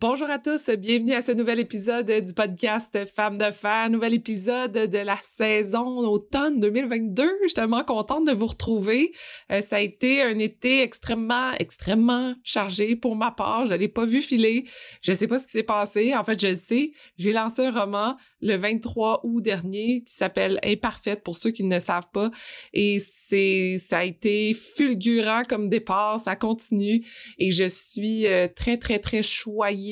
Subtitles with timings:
[0.00, 4.72] Bonjour à tous, bienvenue à ce nouvel épisode du podcast Femmes de Fer, nouvel épisode
[4.72, 7.22] de la saison automne 2022.
[7.42, 9.12] Je suis tellement contente de vous retrouver.
[9.52, 13.66] Euh, ça a été un été extrêmement, extrêmement chargé pour ma part.
[13.66, 14.64] Je l'ai pas vu filer.
[15.00, 16.12] Je sais pas ce qui s'est passé.
[16.12, 16.90] En fait, je le sais.
[17.16, 21.72] J'ai lancé un roman le 23 août dernier qui s'appelle Imparfaite pour ceux qui ne
[21.72, 22.32] le savent pas.
[22.72, 26.18] Et c'est, ça a été fulgurant comme départ.
[26.18, 27.06] Ça continue
[27.38, 29.83] et je suis euh, très, très, très choyée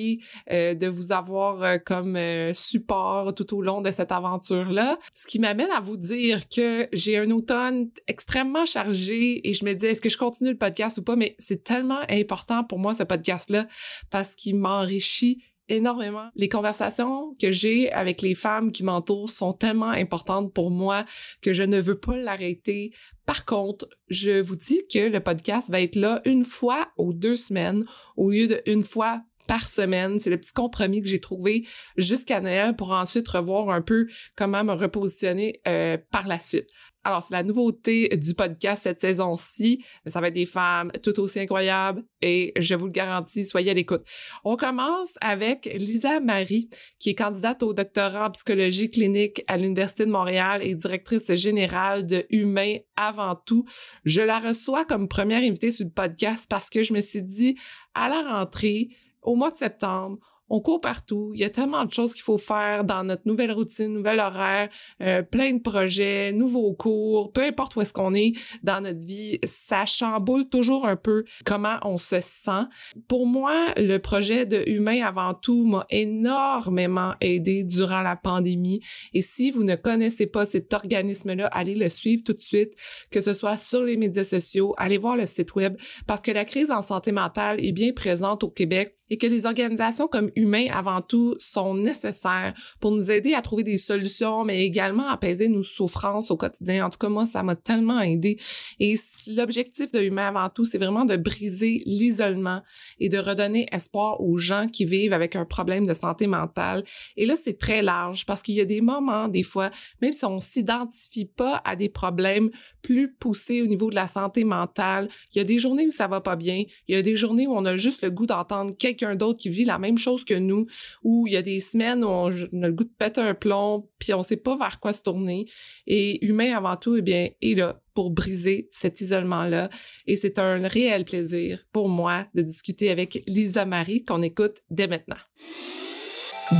[0.50, 4.98] euh, de vous avoir euh, comme euh, support tout au long de cette aventure-là.
[5.14, 9.74] Ce qui m'amène à vous dire que j'ai un automne extrêmement chargé et je me
[9.74, 11.16] dis, est-ce que je continue le podcast ou pas?
[11.16, 13.66] Mais c'est tellement important pour moi, ce podcast-là,
[14.10, 16.28] parce qu'il m'enrichit énormément.
[16.34, 21.04] Les conversations que j'ai avec les femmes qui m'entourent sont tellement importantes pour moi
[21.40, 22.92] que je ne veux pas l'arrêter.
[23.26, 27.36] Par contre, je vous dis que le podcast va être là une fois ou deux
[27.36, 27.84] semaines
[28.16, 30.18] au lieu d'une fois par semaine.
[30.18, 34.64] C'est le petit compromis que j'ai trouvé jusqu'à Noël pour ensuite revoir un peu comment
[34.64, 36.68] me repositionner euh, par la suite.
[37.04, 39.84] Alors, c'est la nouveauté du podcast cette saison-ci.
[40.06, 43.74] Ça va être des femmes tout aussi incroyables et je vous le garantis, soyez à
[43.74, 44.04] l'écoute.
[44.44, 50.06] On commence avec Lisa Marie, qui est candidate au doctorat en psychologie clinique à l'Université
[50.06, 53.64] de Montréal et directrice générale de Humain avant tout.
[54.04, 57.56] Je la reçois comme première invitée sur le podcast parce que je me suis dit,
[57.94, 58.90] à la rentrée,
[59.22, 60.18] au mois de septembre,
[60.52, 61.32] on court partout.
[61.34, 64.68] Il y a tellement de choses qu'il faut faire dans notre nouvelle routine, nouvel horaire,
[65.00, 69.38] euh, plein de projets, nouveaux cours, peu importe où est-ce qu'on est dans notre vie,
[69.44, 72.66] ça chamboule toujours un peu comment on se sent.
[73.08, 78.82] Pour moi, le projet de Humain avant tout m'a énormément aidé durant la pandémie.
[79.14, 82.74] Et si vous ne connaissez pas cet organisme-là, allez le suivre tout de suite,
[83.10, 86.44] que ce soit sur les médias sociaux, allez voir le site web, parce que la
[86.44, 90.68] crise en santé mentale est bien présente au Québec et que des organisations comme Humains
[90.72, 95.48] avant tout sont nécessaires pour nous aider à trouver des solutions, mais également à apaiser
[95.48, 96.86] nos souffrances au quotidien.
[96.86, 98.38] En tout cas, moi, ça m'a tellement aidé.
[98.80, 98.94] Et
[99.26, 102.62] l'objectif de Humains avant tout, c'est vraiment de briser l'isolement
[103.00, 106.82] et de redonner espoir aux gens qui vivent avec un problème de santé mentale.
[107.18, 109.70] Et là, c'est très large parce qu'il y a des moments, des fois,
[110.00, 112.48] même si on s'identifie pas à des problèmes
[112.80, 116.08] plus poussés au niveau de la santé mentale, il y a des journées où ça
[116.08, 118.74] va pas bien, il y a des journées où on a juste le goût d'entendre
[119.02, 120.66] quelqu'un d'autre qui vit la même chose que nous,
[121.02, 123.88] où il y a des semaines où on, a le goût de péter un plomb,
[123.98, 125.46] puis on sait pas vers quoi se tourner.
[125.86, 129.68] Et humain avant tout, eh bien, est là pour briser cet isolement-là.
[130.06, 134.86] Et c'est un réel plaisir pour moi de discuter avec Lisa Marie qu'on écoute dès
[134.86, 135.16] maintenant.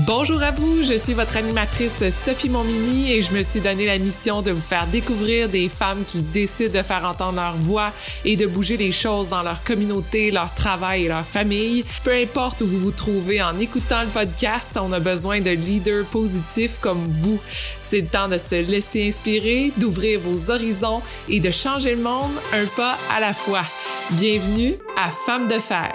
[0.06, 3.98] Bonjour à vous, je suis votre animatrice Sophie Monmini et je me suis donné la
[3.98, 7.92] mission de vous faire découvrir des femmes qui décident de faire entendre leur voix
[8.24, 11.84] et de bouger les choses dans leur communauté, leur travail et leur famille.
[12.04, 16.06] Peu importe où vous vous trouvez en écoutant le podcast, on a besoin de leaders
[16.06, 17.38] positifs comme vous.
[17.82, 22.32] C'est le temps de se laisser inspirer, d'ouvrir vos horizons et de changer le monde
[22.54, 23.64] un pas à la fois.
[24.12, 25.92] Bienvenue à Femmes de Fer.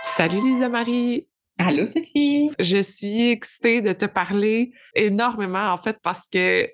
[0.00, 1.26] Salut Lisa Marie.
[1.58, 2.48] Allô, Sophie?
[2.58, 6.68] Je suis excitée de te parler énormément, en fait, parce que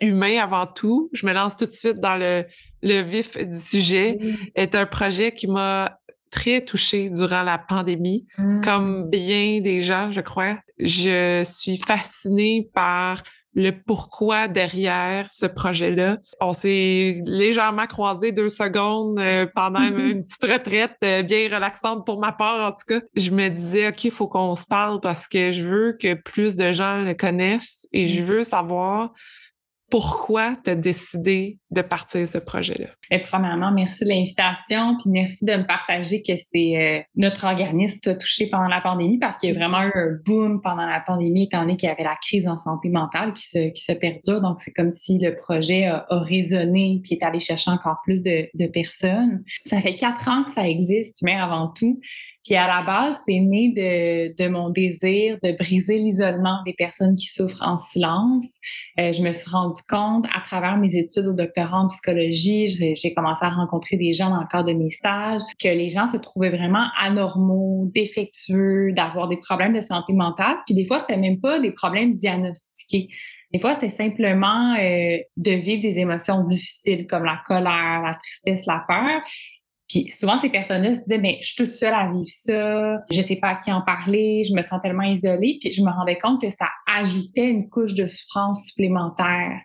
[0.00, 2.44] humain avant tout, je me lance tout de suite dans le,
[2.82, 4.18] le vif du sujet,
[4.54, 5.98] est un projet qui m'a
[6.30, 8.60] très touchée durant la pandémie, mmh.
[8.62, 10.58] comme bien des gens, je crois.
[10.78, 13.22] Je suis fascinée par
[13.54, 16.18] le pourquoi derrière ce projet-là.
[16.40, 22.18] On s'est légèrement croisé deux secondes euh, pendant une petite retraite euh, bien relaxante pour
[22.18, 23.00] ma part, en tout cas.
[23.16, 26.56] Je me disais, OK, il faut qu'on se parle parce que je veux que plus
[26.56, 28.26] de gens le connaissent et je mmh.
[28.26, 29.12] veux savoir
[29.92, 32.86] pourquoi tu as décidé de partir ce projet-là?
[33.10, 37.44] Et eh, premièrement, merci de l'invitation, puis merci de me partager que c'est euh, notre
[37.44, 40.86] organisme t'a touché pendant la pandémie parce qu'il y a vraiment eu un boom pendant
[40.86, 43.94] la pandémie, étant donné qu'il y avait la crise en santé mentale qui se, qui
[43.96, 44.40] perdure.
[44.40, 48.48] Donc, c'est comme si le projet a, résonné puis est allé chercher encore plus de,
[48.54, 49.44] de personnes.
[49.66, 52.00] Ça fait quatre ans que ça existe, mais avant tout.
[52.44, 57.14] Puis à la base, c'est né de, de, mon désir de briser l'isolement des personnes
[57.14, 58.46] qui souffrent en silence.
[58.98, 63.14] Euh, je me suis rendu compte à travers mes études au doctorat en psychologie, j'ai
[63.14, 66.16] commencé à rencontrer des gens dans le cadre de mes stages, que les gens se
[66.16, 70.56] trouvaient vraiment anormaux, défectueux, d'avoir des problèmes de santé mentale.
[70.66, 73.08] Puis des fois, c'était même pas des problèmes diagnostiqués.
[73.52, 78.64] Des fois, c'est simplement euh, de vivre des émotions difficiles comme la colère, la tristesse,
[78.66, 79.20] la peur.
[79.92, 83.20] Puis souvent, ces personnes-là se disaient, mais je suis toute seule à vivre ça, je
[83.20, 85.58] sais pas à qui en parler, je me sens tellement isolée.
[85.60, 89.60] Puis je me rendais compte que ça ajoutait une couche de souffrance supplémentaire.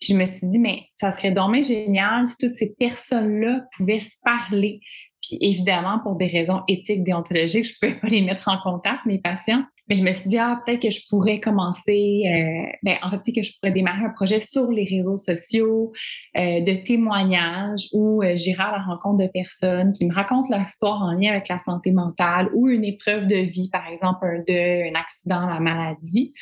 [0.00, 3.98] Puis je me suis dit, mais ça serait dommage génial si toutes ces personnes-là pouvaient
[3.98, 4.80] se parler,
[5.22, 9.04] Puis évidemment, pour des raisons éthiques, déontologiques, je ne pouvais pas les mettre en contact,
[9.06, 9.64] mes patients.
[9.88, 13.32] Mais je me suis dit, ah, peut-être que je pourrais commencer, euh, ben, en fait,
[13.32, 15.92] que je pourrais démarrer un projet sur les réseaux sociaux
[16.36, 20.66] euh, de témoignages où euh, j'irai à la rencontre de personnes qui me racontent leur
[20.66, 24.42] histoire en lien avec la santé mentale ou une épreuve de vie, par exemple un
[24.46, 26.34] deuil, un accident, la maladie.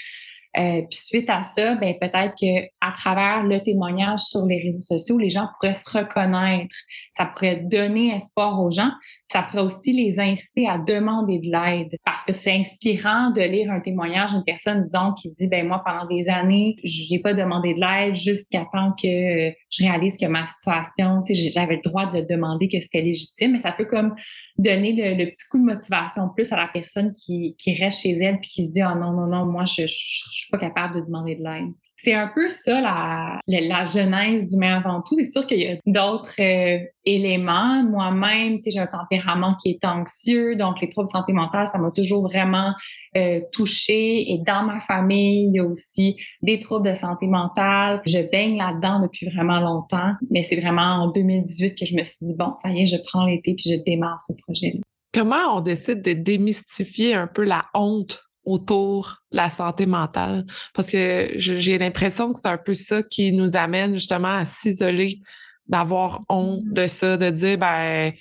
[0.59, 5.19] Euh, suite à ça, ben peut-être que à travers le témoignage sur les réseaux sociaux,
[5.19, 6.75] les gens pourraient se reconnaître.
[7.13, 8.91] Ça pourrait donner espoir aux gens.
[9.33, 13.71] Ça pourrait aussi les inciter à demander de l'aide parce que c'est inspirant de lire
[13.73, 17.75] un témoignage d'une personne, disons, qui dit, ben moi, pendant des années, j'ai pas demandé
[17.75, 22.07] de l'aide jusqu'à temps que je réalise que ma situation, tu sais, j'avais le droit
[22.07, 24.15] de demander, que c'était légitime, mais ça peut comme
[24.59, 28.39] donner le, petit coup de motivation plus à la personne qui, qui reste chez elle
[28.39, 30.97] puis qui se dit, oh non, non, non, moi, je, je, je suis pas capable
[30.97, 35.17] de demander de l'aide c'est un peu ça la, la, genèse du mais avant tout.
[35.17, 37.83] C'est sûr qu'il y a d'autres euh, éléments.
[37.85, 41.91] Moi-même, j'ai un tempérament qui est anxieux, donc les troubles de santé mentale, ça m'a
[41.91, 42.75] toujours vraiment
[43.17, 44.31] euh, touchée.
[44.31, 48.03] Et dans ma famille, il y a aussi des troubles de santé mentale.
[48.07, 52.19] Je baigne là-dedans depuis vraiment longtemps, mais c'est vraiment en 2018 que je me suis
[52.21, 54.81] dit, bon, ça y est, je prends l'été puis je démarre ce projet-là.
[55.15, 58.26] Comment on décide de démystifier un peu la honte?
[58.47, 60.47] Autour de la santé mentale.
[60.73, 65.19] Parce que j'ai l'impression que c'est un peu ça qui nous amène justement à s'isoler,
[65.67, 66.73] d'avoir honte mm-hmm.
[66.73, 68.13] de ça, de dire, ben,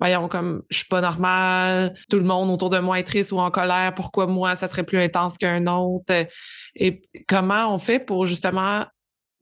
[0.00, 3.38] voyons, comme je suis pas normal, tout le monde autour de moi est triste ou
[3.38, 6.12] en colère, pourquoi moi, ça serait plus intense qu'un autre?
[6.74, 8.84] Et comment on fait pour justement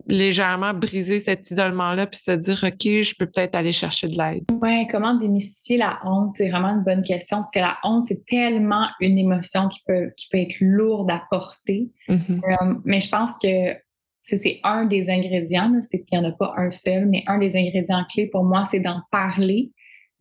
[0.07, 4.45] légèrement briser cet isolement-là puis se dire, OK, je peux peut-être aller chercher de l'aide?
[4.61, 6.35] Oui, comment démystifier la honte?
[6.37, 10.11] C'est vraiment une bonne question parce que la honte, c'est tellement une émotion qui peut,
[10.17, 11.91] qui peut être lourde à porter.
[12.09, 12.41] Mm-hmm.
[12.45, 13.77] Euh, mais je pense que
[14.21, 17.57] c'est un des ingrédients, c'est qu'il n'y en a pas un seul, mais un des
[17.57, 19.73] ingrédients clés pour moi, c'est d'en parler,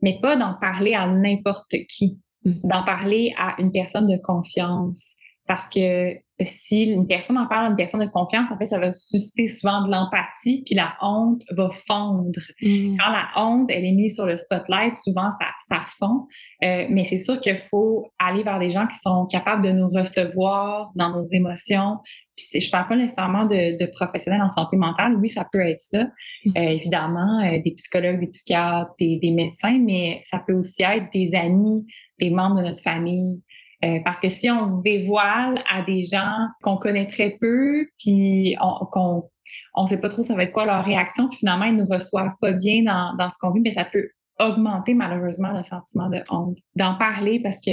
[0.01, 2.67] mais pas d'en parler à n'importe qui, mm-hmm.
[2.67, 5.15] d'en parler à une personne de confiance.
[5.51, 6.15] Parce que
[6.45, 9.47] si une personne en parle à une personne de confiance, en fait, ça va susciter
[9.47, 12.39] souvent de l'empathie, puis la honte va fondre.
[12.61, 12.95] Mm.
[12.97, 16.27] Quand la honte, elle est mise sur le spotlight, souvent, ça, ça fond.
[16.63, 19.89] Euh, mais c'est sûr qu'il faut aller vers des gens qui sont capables de nous
[19.89, 21.97] recevoir dans nos émotions.
[22.37, 25.17] Puis je ne parle pas nécessairement de, professionnels en santé mentale.
[25.17, 26.05] Oui, ça peut être ça.
[26.45, 26.51] Mm.
[26.55, 31.11] Euh, évidemment, euh, des psychologues, des psychiatres, des, des médecins, mais ça peut aussi être
[31.13, 31.85] des amis,
[32.21, 33.41] des membres de notre famille.
[33.83, 38.55] Euh, parce que si on se dévoile à des gens qu'on connaît très peu, puis
[38.91, 39.29] qu'on
[39.73, 42.35] on sait pas trop ça va être quoi leur réaction, puis finalement ils nous reçoivent
[42.39, 46.21] pas bien dans, dans ce qu'on vit, mais ça peut augmenter malheureusement le sentiment de
[46.29, 46.57] honte.
[46.75, 47.71] D'en parler parce que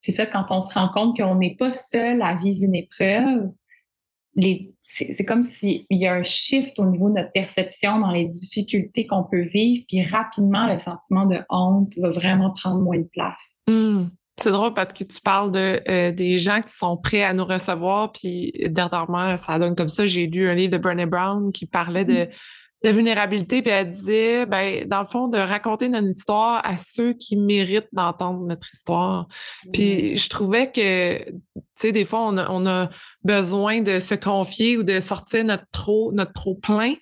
[0.00, 3.50] c'est ça quand on se rend compte qu'on n'est pas seul à vivre une épreuve.
[4.82, 9.06] C'est comme s'il y a un shift au niveau de notre perception dans les difficultés
[9.06, 13.58] qu'on peut vivre, puis rapidement le sentiment de honte va vraiment prendre moins de place.
[13.66, 14.08] Mmh.
[14.42, 17.46] C'est drôle parce que tu parles de euh, des gens qui sont prêts à nous
[17.46, 20.04] recevoir, puis dernièrement, ça donne comme ça.
[20.04, 22.28] J'ai lu un livre de Brené Brown qui parlait de, mmh.
[22.84, 27.14] de vulnérabilité, puis elle disait, ben, dans le fond, de raconter notre histoire à ceux
[27.14, 29.26] qui méritent d'entendre notre histoire.
[29.72, 32.90] Puis je trouvais que, tu sais, des fois, on a, on a
[33.24, 36.94] besoin de se confier ou de sortir notre trop, notre trop plein.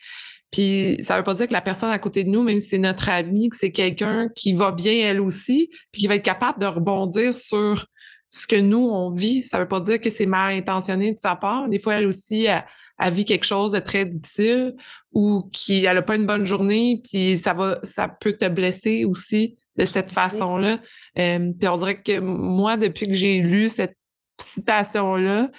[0.54, 2.78] Puis ça veut pas dire que la personne à côté de nous, même si c'est
[2.78, 6.60] notre ami, que c'est quelqu'un qui va bien elle aussi, puis qui va être capable
[6.60, 7.86] de rebondir sur
[8.28, 9.42] ce que nous, on vit.
[9.42, 11.68] Ça veut pas dire que c'est mal intentionné de sa part.
[11.68, 14.76] Des fois, elle aussi, a vit quelque chose de très difficile
[15.12, 19.04] ou qui elle a pas une bonne journée, puis ça va, ça peut te blesser
[19.04, 20.78] aussi de cette façon-là.
[21.18, 23.96] Euh, puis on dirait que moi, depuis que j'ai lu cette
[24.40, 25.50] citation-là,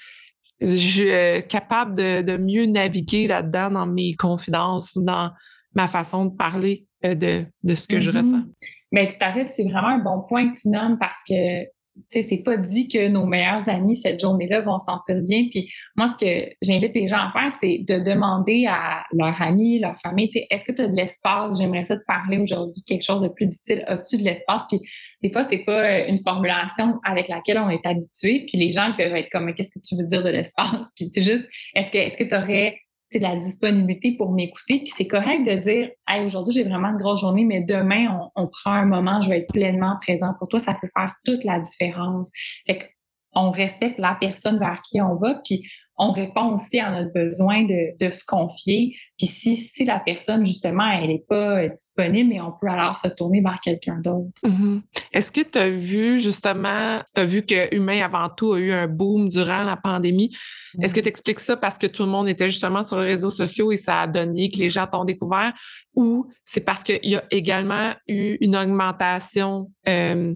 [0.62, 5.32] je suis euh, capable de, mieux naviguer là-dedans dans mes confidences ou dans
[5.74, 8.18] ma façon de parler euh, de, de ce que je mm-hmm.
[8.18, 8.44] ressens.
[8.92, 11.66] Mais tout à fait, c'est vraiment un bon point que tu nommes parce que
[12.08, 15.48] sais, c'est pas dit que nos meilleurs amis cette journée-là vont se sentir bien.
[15.50, 19.80] Puis moi, ce que j'invite les gens à faire, c'est de demander à leurs amis,
[19.80, 21.60] leur famille, tu sais, est-ce que tu as de l'espace?
[21.60, 23.84] J'aimerais ça te parler aujourd'hui quelque chose de plus difficile.
[23.88, 24.64] As-tu de l'espace?
[24.70, 24.82] Puis
[25.22, 28.46] des fois, c'est pas euh, une formulation avec laquelle on est habitué.
[28.48, 30.92] Puis les gens peuvent être comme, qu'est-ce que tu veux dire de l'espace?
[30.96, 32.78] Puis c'est juste, est-ce que, est-ce que tu aurais
[33.16, 34.80] c'est la disponibilité pour m'écouter.
[34.80, 38.48] Puis c'est correct de dire, hey, aujourd'hui, j'ai vraiment une grosse journée, mais demain, on,
[38.48, 40.60] prend un moment, je vais être pleinement présent pour toi.
[40.60, 42.30] Ça peut faire toute la différence.
[42.68, 42.92] Fait
[43.34, 45.66] qu'on respecte la personne vers qui on va, puis
[45.98, 48.96] on répond aussi à notre besoin de, de se confier.
[49.18, 52.98] Puis si, si la personne, justement, elle n'est pas euh, disponible, mais on peut alors
[52.98, 54.32] se tourner vers quelqu'un d'autre.
[54.44, 54.82] Mm-hmm.
[55.14, 58.72] Est-ce que tu as vu, justement, tu as vu que Humain avant tout a eu
[58.74, 60.36] un boom durant la pandémie?
[60.82, 63.32] Est-ce que tu expliques ça parce que tout le monde était justement sur les réseaux
[63.32, 65.54] sociaux et ça a donné que les gens t'ont découvert?
[65.96, 70.34] Ou c'est parce qu'il y a également eu une augmentation euh,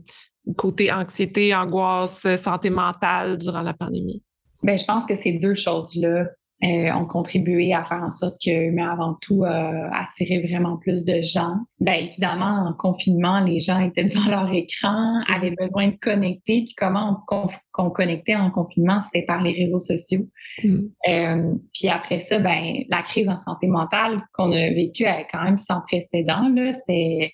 [0.55, 4.23] côté anxiété, angoisse, santé mentale durant la pandémie?
[4.63, 6.25] Bien, je pense que ces deux choses-là
[6.61, 11.05] euh, ont contribué à faire en sorte que, mais avant tout, euh, attirer vraiment plus
[11.05, 11.55] de gens.
[11.79, 16.65] Bien, évidemment, en confinement, les gens étaient devant leur écran, avaient besoin de connecter.
[16.65, 17.23] Puis comment
[17.77, 20.27] on, connectait en confinement, c'était par les réseaux sociaux.
[20.61, 20.79] Mm.
[21.07, 25.55] Euh, puis après ça, ben la crise en santé mentale qu'on a vécue quand même
[25.55, 26.49] sans précédent.
[26.53, 27.31] Là, c'était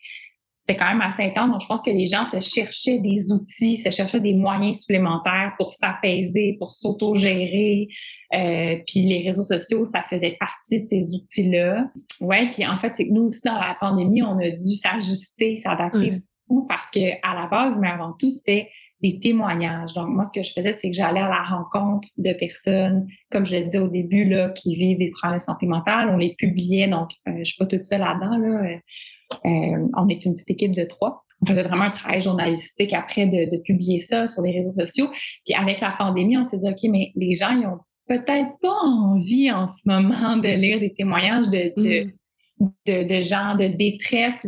[0.68, 1.52] c'était quand même assez intense.
[1.52, 5.54] Donc, je pense que les gens se cherchaient des outils, se cherchaient des moyens supplémentaires
[5.58, 7.88] pour s'apaiser, pour s'autogérer.
[8.34, 11.88] Euh, puis les réseaux sociaux, ça faisait partie de ces outils-là.
[12.20, 15.58] Ouais, puis en fait, c'est que nous aussi, dans la pandémie, on a dû s'ajuster,
[15.58, 18.70] s'adapter beaucoup parce que à la base, mais avant tout, c'était
[19.02, 19.94] des témoignages.
[19.94, 23.46] Donc, moi, ce que je faisais, c'est que j'allais à la rencontre de personnes, comme
[23.46, 26.10] je l'ai dit au début, là, qui vivent des problèmes de santé mentale.
[26.10, 28.38] On les publiait, donc euh, je suis pas toute seule là-dedans.
[28.38, 28.80] Là.
[29.46, 31.24] Euh, on est une petite équipe de trois.
[31.42, 35.08] On faisait vraiment un travail journalistique après de, publier ça sur les réseaux sociaux.
[35.46, 38.80] Puis avec la pandémie, on s'est dit, OK, mais les gens, ils ont peut-être pas
[38.84, 42.12] envie en ce moment de lire des témoignages de, de,
[42.60, 42.68] mm.
[42.88, 44.48] de, de gens de détresse.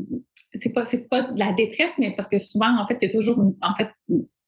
[0.54, 3.10] C'est pas, c'est pas de la détresse, mais parce que souvent, en fait, il y
[3.10, 3.90] a toujours, en fait,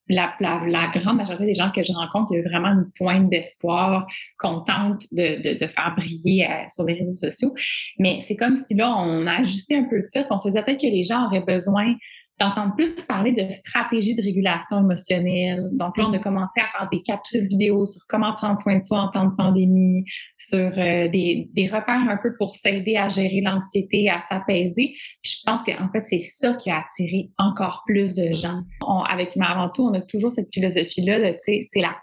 [0.09, 4.07] la, grande majorité des gens que je rencontre, il y a vraiment une pointe d'espoir
[4.37, 7.53] qu'on tente de, de, faire briller euh, sur les réseaux sociaux.
[7.99, 10.27] Mais c'est comme si là, on a ajusté un peu le titre.
[10.31, 11.95] On se disait peut-être que les gens auraient besoin
[12.39, 15.69] d'entendre plus parler de stratégie de régulation émotionnelle.
[15.73, 18.83] Donc là, on a commencé à faire des capsules vidéo sur comment prendre soin de
[18.83, 20.05] soi en temps de pandémie,
[20.49, 24.93] sur euh, des, des, repères un peu pour s'aider à gérer l'anxiété, à s'apaiser.
[25.23, 28.61] je pense qu'en fait, c'est ça qui a attiré encore plus de gens.
[29.07, 31.95] avec Mais avant tout, on a toujours cette philosophie-là de, tu sais, c'est la,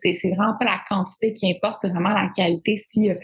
[0.00, 2.76] c'est vraiment pas la quantité qui importe, c'est vraiment la qualité.
[2.76, 3.14] Si euh,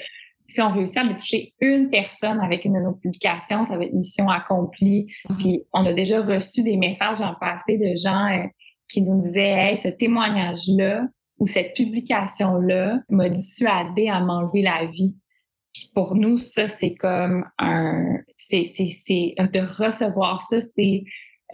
[0.49, 3.95] si on réussit à toucher une personne avec une de nos publications, ça va être
[3.95, 5.07] mission accomplie.
[5.31, 5.37] Mhm.
[5.38, 8.47] Puis on a déjà reçu des messages en passé de gens euh,
[8.88, 11.07] qui nous disaient Hey, ce témoignage-là
[11.43, 15.17] ou cette publication-là m'a dissuadé à m'enlever la vie.
[15.75, 18.19] Puis pour nous, ça, c'est comme un.
[18.37, 21.03] C'est, c'est, de recevoir ça, c'est.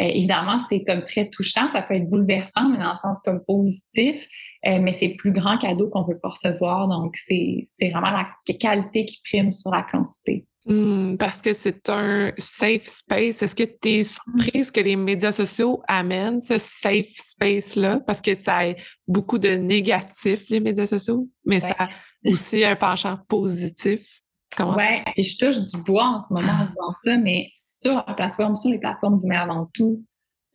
[0.00, 3.42] Euh, évidemment, c'est comme très touchant, ça peut être bouleversant, mais dans le sens comme
[3.46, 4.28] positif.
[4.66, 6.86] Euh, mais c'est le plus grand cadeau qu'on peut pas recevoir.
[6.86, 8.28] Donc, c'est vraiment la
[8.60, 10.44] qualité qui prime sur la quantité.
[10.68, 13.42] Hmm, parce que c'est un safe space.
[13.42, 18.00] Est-ce que tu es surprise que les médias sociaux amènent ce safe space-là?
[18.06, 18.74] Parce que ça a
[19.06, 21.88] beaucoup de négatifs, les médias sociaux, mais ça a
[22.26, 24.20] aussi un penchant positif.
[24.60, 24.84] Oui,
[25.16, 28.70] je touche du bois en ce moment en disant ça, mais sur la plateforme, sur
[28.70, 30.04] les plateformes du mais avant tout,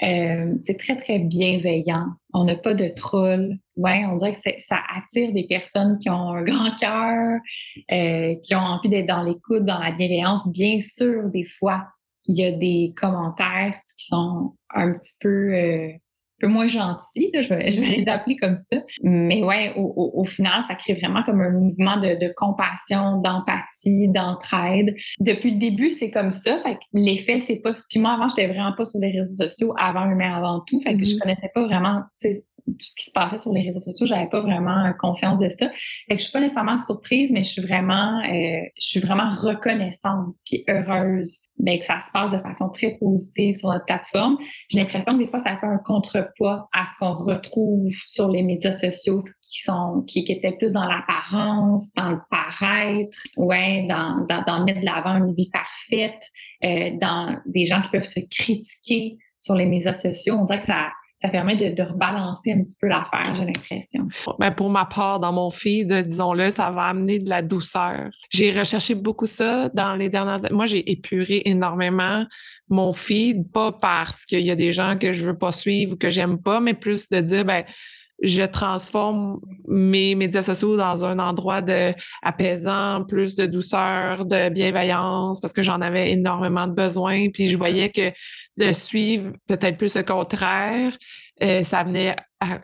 [0.04, 2.08] euh, c'est très, très bienveillant.
[2.34, 3.58] On n'a pas de trolls.
[3.76, 7.40] Ouais, on dirait que ça attire des personnes qui ont un grand cœur,
[7.92, 10.48] euh, qui ont envie d'être dans l'écoute, dans la bienveillance.
[10.48, 11.88] Bien sûr, des fois,
[12.26, 15.90] il y a des commentaires qui sont un petit peu euh,
[16.40, 18.78] peu moins gentils, je, vais, je, vais, les appeler comme ça.
[19.02, 24.08] Mais ouais, au, au, final, ça crée vraiment comme un mouvement de, de compassion, d'empathie,
[24.10, 24.96] d'entraide.
[25.20, 26.60] Depuis le début, c'est comme ça.
[26.64, 27.72] Fait que l'effet, c'est pas.
[27.90, 30.80] Puis moi, avant, j'étais vraiment pas sur les réseaux sociaux avant, mais avant tout.
[30.82, 31.20] Fait que je mm-hmm.
[31.20, 32.02] connaissais pas vraiment
[32.66, 35.70] tout ce qui se passait sur les réseaux sociaux, j'avais pas vraiment conscience de ça.
[36.08, 39.30] Fait que je suis pas nécessairement surprise, mais je suis vraiment, euh, je suis vraiment
[39.30, 44.38] reconnaissante puis heureuse ben, que ça se passe de façon très positive sur notre plateforme.
[44.70, 45.78] J'ai l'impression que des fois, ça fait un
[46.24, 50.86] contrepoids à ce qu'on retrouve sur les médias sociaux qui sont, qui, étaient plus dans
[50.86, 56.30] l'apparence, dans le paraître, ouais, dans mettre de l'avant une vie parfaite,
[56.64, 60.36] euh, dans des gens qui peuvent se critiquer sur les médias sociaux.
[60.40, 64.08] On dirait que ça, ça permet de, rebalancer un petit peu l'affaire, j'ai l'impression.
[64.40, 68.10] Ben pour ma part, dans mon feed, disons-le, ça va amener de la douceur.
[68.30, 70.40] J'ai recherché beaucoup ça dans les dernières.
[70.52, 72.26] Moi, j'ai épuré énormément
[72.68, 75.98] mon feed, pas parce qu'il y a des gens que je veux pas suivre ou
[75.98, 77.64] que j'aime pas, mais plus de dire, ben,
[78.22, 85.40] je transforme mes médias sociaux dans un endroit de apaisant, plus de douceur, de bienveillance,
[85.40, 87.30] parce que j'en avais énormément de besoin.
[87.30, 88.12] Puis je voyais que
[88.58, 90.94] de suivre peut-être plus le contraire,
[91.42, 92.16] euh, ça venait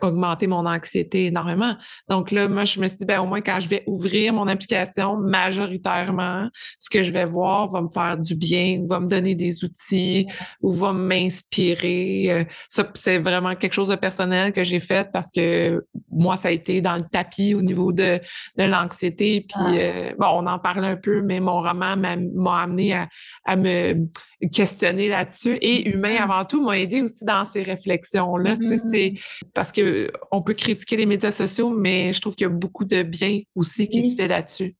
[0.02, 1.76] augmenté mon anxiété énormément.
[2.08, 4.46] Donc là, moi, je me suis dit, ben, au moins, quand je vais ouvrir mon
[4.48, 9.34] application, majoritairement, ce que je vais voir va me faire du bien, va me donner
[9.34, 10.26] des outils
[10.62, 12.26] ou va m'inspirer.
[12.30, 16.48] Euh, ça, c'est vraiment quelque chose de personnel que j'ai fait parce que moi, ça
[16.48, 18.20] a été dans le tapis au niveau de,
[18.56, 19.46] de l'anxiété.
[19.48, 19.72] Puis, ah.
[19.72, 23.08] euh, bon, on en parle un peu, mais mon roman m'a amené à,
[23.44, 24.08] à me
[24.48, 26.22] questionner là-dessus et humain mm-hmm.
[26.22, 28.56] avant tout m'a aidé aussi dans ces réflexions-là.
[28.64, 29.20] C'est mm-hmm.
[29.54, 32.84] parce que on peut critiquer les médias sociaux, mais je trouve qu'il y a beaucoup
[32.84, 34.74] de bien aussi qui se fait là-dessus.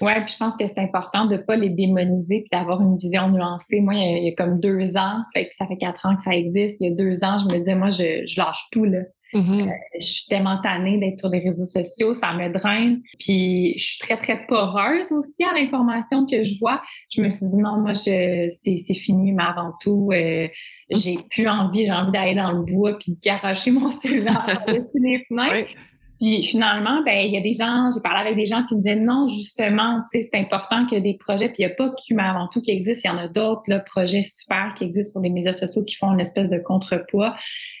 [0.00, 2.96] Oui, puis je pense que c'est important de ne pas les démoniser et d'avoir une
[2.96, 3.80] vision nuancée.
[3.80, 6.34] Moi, il y, a, comme deux ans, fait que ça fait quatre ans que ça
[6.34, 6.78] existe.
[6.80, 9.00] Il y a deux ans, je me disais, moi, je, je lâche tout, là.
[9.32, 9.68] Mm-hmm.
[9.68, 13.00] Euh, je suis tellement tannée d'être sur les réseaux sociaux, ça me draine.
[13.18, 16.82] Puis je suis très, très poreuse aussi à l'information que je vois.
[17.10, 18.50] Je me suis dit non, moi, c'est
[18.94, 20.48] fini, mais avant tout, euh,
[20.90, 24.66] j'ai plus envie, j'ai envie d'aller dans le bois puis de garocher mon cellulaire par
[24.66, 25.74] les fenêtres.
[26.22, 28.80] Puis finalement, ben il y a des gens, j'ai parlé avec des gens qui me
[28.80, 31.72] disaient non, justement, tu sais, c'est important qu'il y ait des projets, puis il n'y
[31.72, 34.72] a pas que avant tout qui existe, il y en a d'autres là, projets super
[34.76, 37.34] qui existent sur les médias sociaux qui font une espèce de contrepoids,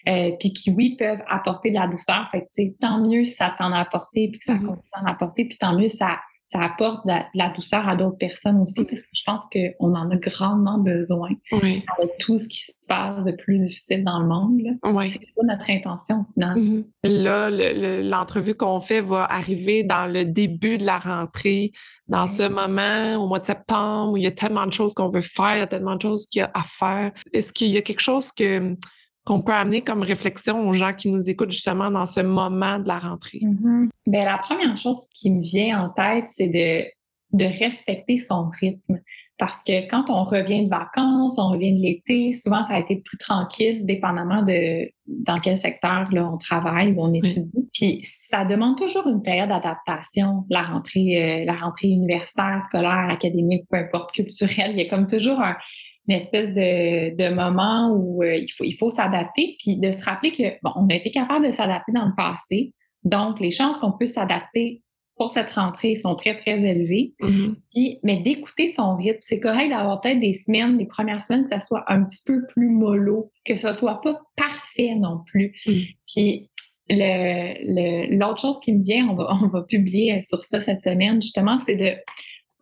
[0.08, 2.28] euh, puis qui, oui, peuvent apporter de la douceur.
[2.32, 4.66] Fait que, tu sais, tant mieux ça t'en a apporté, puis que ça mm-hmm.
[4.66, 6.18] continue à en apporter, puis tant mieux ça
[6.52, 10.10] ça apporte de la, douceur à d'autres personnes aussi, parce que je pense qu'on en
[10.10, 14.60] a grandement besoin avec tout ce qui se passe de plus difficile dans le monde.
[15.06, 16.26] C'est ça notre intention.
[16.36, 16.84] Mm-hmm.
[17.04, 17.50] Là,
[18.02, 21.72] l'entrevue qu'on fait va arriver dans le début de la rentrée,
[22.08, 25.08] dans ce moment, au mois de septembre, où il y a tellement de choses qu'on
[25.08, 27.12] veut faire, il y a tellement de choses qu'il y a à faire.
[27.32, 28.76] Est-ce qu'il y a quelque chose que
[29.24, 32.88] qu'on peut amener comme réflexion aux gens qui nous écoutent justement dans ce moment de
[32.88, 33.40] la rentrée?
[33.42, 33.88] Mm-hmm.
[34.06, 36.84] Bien, la première chose qui me vient en tête, c'est de,
[37.32, 39.00] de respecter son rythme.
[39.38, 42.96] Parce que quand on revient de vacances, on revient de l'été, souvent ça a été
[42.96, 47.68] plus tranquille, dépendamment de dans quel secteur là, on travaille ou on étudie.
[47.72, 53.64] Puis ça demande toujours une période d'adaptation, la rentrée, euh, la rentrée universitaire, scolaire, académique,
[53.68, 54.72] peu importe, culturelle.
[54.74, 55.56] Il y a comme toujours un,
[56.08, 60.04] une espèce de, de moment où euh, il faut, il faut s'adapter, puis de se
[60.04, 62.72] rappeler que, bon, on a été capable de s'adapter dans le passé.
[63.04, 64.82] Donc, les chances qu'on puisse s'adapter
[65.16, 67.14] pour cette rentrée sont très, très élevées.
[67.20, 67.54] Mm-hmm.
[67.70, 71.50] Puis, mais d'écouter son rythme, c'est correct d'avoir peut-être des semaines, des premières semaines, que
[71.50, 75.54] ça soit un petit peu plus mollo, que ce soit pas parfait non plus.
[75.66, 75.80] Mm.
[76.12, 76.50] Puis,
[76.88, 81.60] l'autre chose qui me vient, on va, on va publier sur ça cette semaine, justement,
[81.60, 81.92] c'est de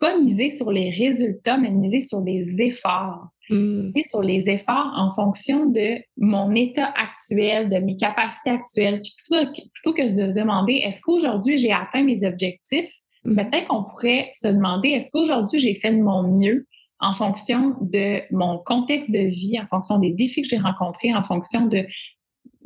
[0.00, 3.28] pas miser sur les résultats, mais miser sur les efforts.
[3.50, 3.90] Mm.
[4.08, 9.02] Sur les efforts en fonction de mon état actuel, de mes capacités actuelles.
[9.28, 12.90] plutôt, que de se demander est-ce qu'aujourd'hui j'ai atteint mes objectifs,
[13.24, 13.34] mm.
[13.34, 16.66] peut-être qu'on pourrait se demander est-ce qu'aujourd'hui j'ai fait de mon mieux
[17.00, 21.22] en fonction de mon contexte de vie, en fonction des défis que j'ai rencontrés, en
[21.22, 21.86] fonction de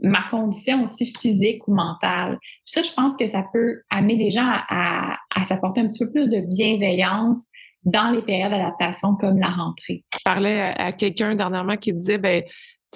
[0.05, 2.39] ma condition aussi physique ou mentale.
[2.65, 6.29] ça, je pense que ça peut amener les gens à, s'apporter un petit peu plus
[6.29, 7.47] de bienveillance
[7.85, 10.05] dans les périodes d'adaptation comme la rentrée.
[10.13, 12.43] Je parlais à quelqu'un dernièrement qui disait, ben,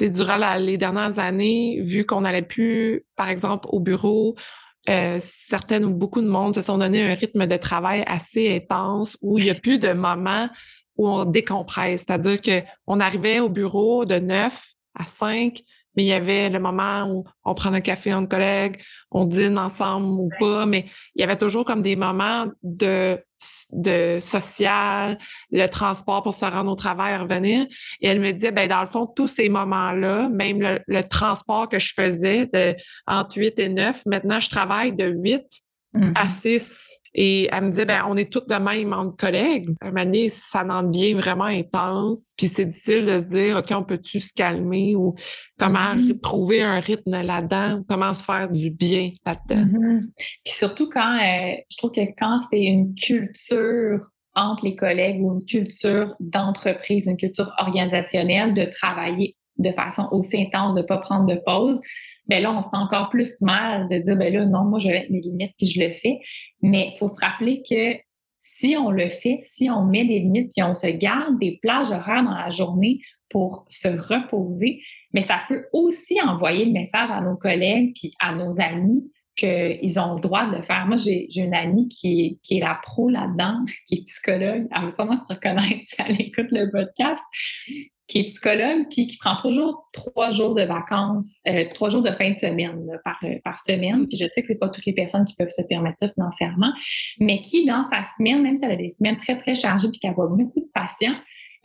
[0.01, 4.37] durant les dernières années, vu qu'on n'allait plus, par exemple, au bureau,
[4.89, 9.19] euh, certaines ou beaucoup de monde se sont donné un rythme de travail assez intense
[9.21, 10.49] où il n'y a plus de moments
[10.97, 12.05] où on décompresse.
[12.07, 15.63] C'est-à-dire qu'on arrivait au bureau de 9 à 5,
[15.99, 18.77] mais il y avait le moment où on prend un café entre collègues,
[19.11, 20.85] on dîne ensemble ou pas, mais
[21.17, 23.19] il y avait toujours comme des moments de,
[23.73, 25.19] de social,
[25.51, 27.67] le transport pour se rendre au travail et revenir.
[28.01, 31.81] Et elle me disait, ben dans le fond, tous ces moments-là, même le, transport que
[31.81, 32.77] je faisais de,
[33.09, 35.43] entre 8 et 9, maintenant je travaille de 8
[36.15, 37.08] à 6 mm-hmm.
[37.15, 39.69] Et elle me disait, ben, on est toutes de même entre collègues.
[39.81, 42.35] Un moment donné, ça en devient vraiment intense.
[42.37, 45.15] Puis c'est difficile de se dire, OK, on peut-tu se calmer ou
[45.59, 46.21] comment mm-hmm.
[46.21, 49.67] trouver un rythme là-dedans ou comment se faire du bien là-dedans?
[49.67, 50.01] Mm-hmm.
[50.45, 55.35] Puis surtout quand, euh, je trouve que quand c'est une culture entre les collègues ou
[55.35, 60.99] une culture d'entreprise, une culture organisationnelle de travailler de façon aussi intense, de ne pas
[60.99, 61.81] prendre de pause,
[62.29, 64.89] ben là, on se sent encore plus mal de dire, ben là, non, moi, je
[64.89, 66.19] vais mettre mes limites puis je le fais.
[66.63, 67.97] Mais il faut se rappeler que
[68.39, 71.91] si on le fait, si on met des limites puis on se garde des plages
[71.91, 74.81] horaires dans la journée pour se reposer,
[75.13, 80.01] mais ça peut aussi envoyer le message à nos collègues puis à nos amis qu'ils
[80.01, 80.85] ont le droit de le faire.
[80.87, 84.67] Moi, j'ai une amie qui est, qui est la pro là-dedans, qui est psychologue.
[84.75, 87.25] Elle va sûrement se reconnaître si elle écoute le podcast
[88.09, 92.11] qui est psychologue, puis qui prend toujours trois jours de vacances, euh, trois jours de
[92.11, 94.09] fin de semaine par, euh, par semaine.
[94.09, 96.73] Puis je sais que c'est pas toutes les personnes qui peuvent se permettre ça financièrement,
[97.21, 100.01] mais qui, dans sa semaine, même si elle a des semaines très, très chargées puis
[100.01, 101.17] qu'elle voit beaucoup de patients,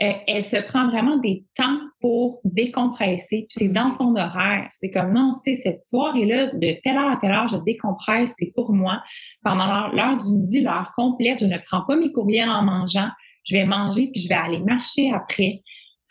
[0.01, 3.45] euh, elle se prend vraiment des temps pour décompresser.
[3.47, 4.67] Puis c'est dans son horaire.
[4.73, 8.51] C'est comme non, c'est cette soirée-là, de telle heure à telle heure, je décompresse, c'est
[8.53, 9.01] pour moi.
[9.43, 13.09] Pendant l'heure du midi, l'heure complète, je ne prends pas mes courriels en mangeant.
[13.45, 15.61] Je vais manger, puis je vais aller marcher après.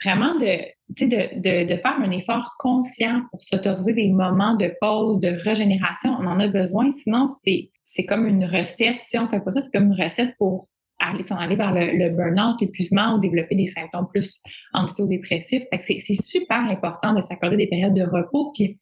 [0.05, 5.29] Vraiment de, de, de, faire un effort conscient pour s'autoriser des moments de pause, de
[5.29, 6.17] régénération.
[6.19, 6.91] On en a besoin.
[6.91, 8.99] Sinon, c'est comme une recette.
[9.03, 11.73] Si on ne fait pas ça, c'est comme une recette pour aller s'en aller vers
[11.75, 14.41] le, burn-out, l'épuisement ou développer des symptômes plus
[14.73, 15.65] anxio-dépressifs.
[15.81, 18.53] c'est super important de s'accorder des périodes de repos.
[18.55, 18.79] Puis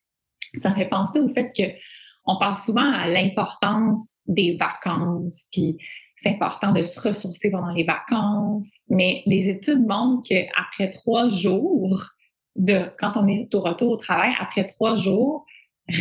[0.54, 1.64] ça fait penser au fait que
[2.26, 5.46] on pense souvent à l'importance des vacances,
[6.20, 8.80] c'est important de se ressourcer pendant les vacances.
[8.90, 12.04] Mais les études montrent qu'après trois jours
[12.56, 15.46] de, quand on est au retour au travail, après trois jours,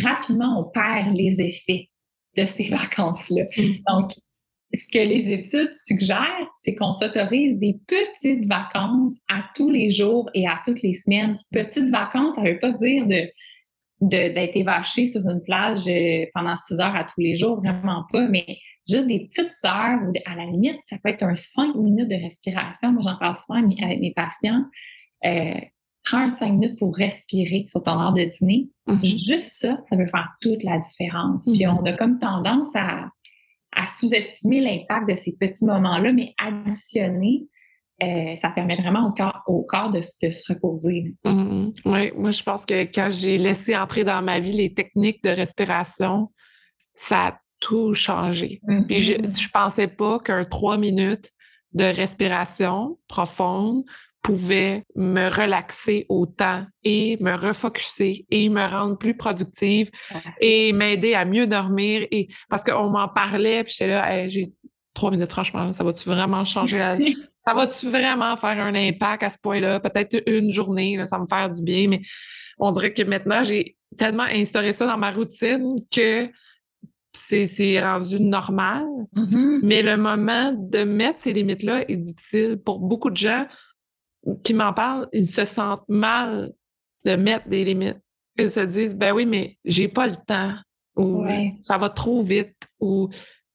[0.04, 1.88] rapidement, on perd les effets
[2.36, 3.44] de ces vacances-là.
[3.56, 3.72] Mm.
[3.88, 4.10] Donc,
[4.74, 10.28] ce que les études suggèrent, c'est qu'on s'autorise des petites vacances à tous les jours
[10.34, 11.34] et à toutes les semaines.
[11.50, 13.26] Petites vacances, ça ne veut pas dire de
[14.02, 18.26] d'être évaché sur une plage euh, pendant six heures à tous les jours, vraiment pas,
[18.28, 18.46] mais
[18.90, 22.16] juste des petites heures ou à la limite, ça peut être un cinq minutes de
[22.16, 22.92] respiration.
[22.92, 24.64] Moi, j'en parle souvent avec mes patients.
[25.24, 25.60] Euh,
[26.04, 28.68] prends un cinq minutes pour respirer sur ton heure de dîner.
[28.88, 29.26] Mm-hmm.
[29.26, 31.48] Juste ça, ça peut faire toute la différence.
[31.52, 31.78] Puis mm-hmm.
[31.80, 33.10] on a comme tendance à
[33.72, 37.46] à sous-estimer l'impact de ces petits moments-là, mais additionner,
[38.02, 41.14] euh, ça permet vraiment au corps, au corps de, se reposer.
[41.24, 41.72] Mm-hmm.
[41.84, 45.30] Oui, moi, je pense que quand j'ai laissé entrer dans ma vie les techniques de
[45.30, 46.32] respiration,
[46.94, 48.60] ça a tout changé.
[48.88, 51.30] Puis je ne pensais pas qu'un trois minutes
[51.72, 53.84] de respiration profonde
[54.22, 59.90] pouvait me relaxer autant et me refocuser et me rendre plus productive
[60.40, 62.06] et m'aider à mieux dormir.
[62.10, 64.52] Et parce qu'on m'en parlait, puis j'étais là, j'ai
[64.92, 66.98] trois minutes, franchement, ça va-tu vraiment changer la...
[67.38, 69.80] ça va-tu vraiment faire un impact à ce point-là?
[69.80, 72.02] Peut-être une journée, ça va me faire du bien, mais
[72.58, 76.28] on dirait que maintenant, j'ai tellement instauré ça dans ma routine que
[77.12, 78.86] c'est rendu normal.
[79.14, 79.60] Mm-hmm.
[79.62, 83.46] Mais le moment de mettre ces limites-là est difficile pour beaucoup de gens
[84.44, 86.52] qui m'en parlent, ils se sentent mal
[87.04, 88.00] de mettre des limites.
[88.38, 90.54] Ils se disent, ben oui, mais j'ai pas le temps,
[90.96, 91.24] ou
[91.62, 93.08] ça va trop vite, ou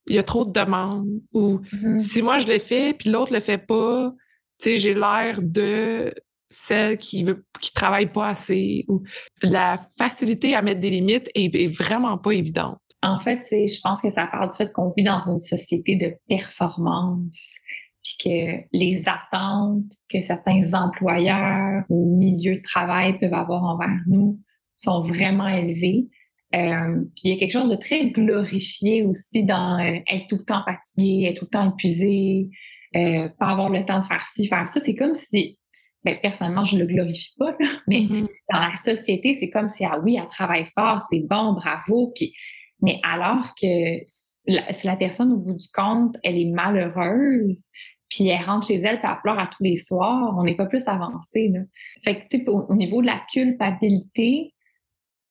[0.06, 1.98] il y a trop de demandes, ou mm-hmm.
[1.98, 4.12] si moi je le fais, puis l'autre le fait pas,
[4.58, 6.14] tu sais, j'ai l'air de
[6.48, 9.02] celle qui veut, qui travaille pas assez, ou
[9.42, 12.78] la facilité à mettre des limites est, est vraiment pas évidente.
[13.06, 16.12] En fait, je pense que ça part du fait qu'on vit dans une société de
[16.28, 17.54] performance
[18.02, 24.40] puis que les attentes que certains employeurs ou milieux de travail peuvent avoir envers nous
[24.74, 26.08] sont vraiment élevées.
[26.54, 30.36] Euh, puis il y a quelque chose de très glorifié aussi dans euh, être tout
[30.36, 32.50] le temps fatigué, être tout le temps épuisé,
[32.96, 34.80] euh, pas avoir le temps de faire ci, faire ça.
[34.80, 35.58] C'est comme si,
[36.04, 38.28] ben, personnellement, je le glorifie pas, mais mm-hmm.
[38.52, 42.12] dans la société, c'est comme si, ah oui, elle travaille fort, c'est bon, bravo.
[42.14, 42.32] Puis,
[42.82, 47.68] mais alors que si la personne, au bout du compte, elle est malheureuse,
[48.08, 50.66] puis elle rentre chez elle, puis elle pleure à tous les soirs, on n'est pas
[50.66, 51.48] plus avancé.
[51.48, 51.60] Là.
[52.04, 54.54] Fait que, tu sais, au, niveau de la culpabilité,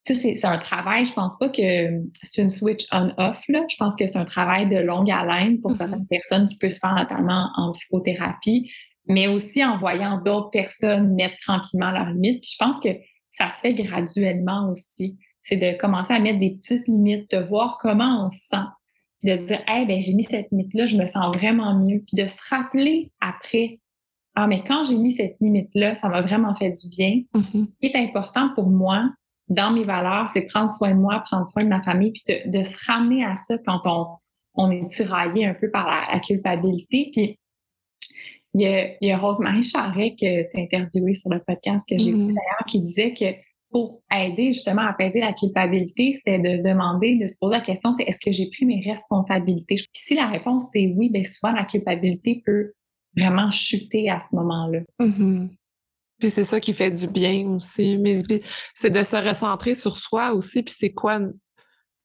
[0.04, 1.62] c'est un travail, je pense pas que
[2.22, 3.42] c'est une switch on-off.
[3.48, 5.78] Je pense que c'est un travail de longue haleine pour mm-hmm.
[5.78, 8.72] certaines personnes qui peut se faire notamment en psychothérapie,
[9.08, 12.42] mais aussi en voyant d'autres personnes mettre tranquillement leurs limites.
[12.42, 12.90] Puis je pense que
[13.32, 15.18] ça se fait graduellement aussi.
[15.46, 18.66] C'est de commencer à mettre des petites limites, de voir comment on se sent
[19.26, 22.04] de dire, hey, ben, j'ai mis cette limite-là, je me sens vraiment mieux.
[22.06, 23.80] Puis de se rappeler après,
[24.36, 27.22] ah, mais quand j'ai mis cette limite-là, ça m'a vraiment fait du bien.
[27.34, 27.68] Mm-hmm.
[27.68, 29.10] Ce qui est important pour moi,
[29.48, 32.64] dans mes valeurs, c'est prendre soin de moi, prendre soin de ma famille, puis de,
[32.64, 34.08] se ramener à ça quand on,
[34.56, 37.10] on est tiraillé un peu par la, culpabilité.
[37.14, 37.40] Puis
[38.54, 41.88] il y a, il y a Rosemary Charret que tu as interviewé sur le podcast
[41.88, 42.28] que j'ai vu mm-hmm.
[42.28, 43.26] d'ailleurs, qui disait que
[43.72, 47.62] pour aider justement à apaiser la culpabilité, c'était de se demander, de se poser la
[47.62, 49.76] question, c'est est-ce que j'ai pris mes responsabilités?
[49.76, 52.72] Puis si la réponse c'est oui, bien souvent la culpabilité peut
[53.18, 54.80] vraiment chuter à ce moment-là.
[55.00, 55.50] Mm-hmm.
[56.20, 57.98] Puis c'est ça qui fait du bien aussi.
[57.98, 58.22] Mais
[58.74, 60.64] c'est de se recentrer sur soi aussi.
[60.64, 61.20] Puis c'est quoi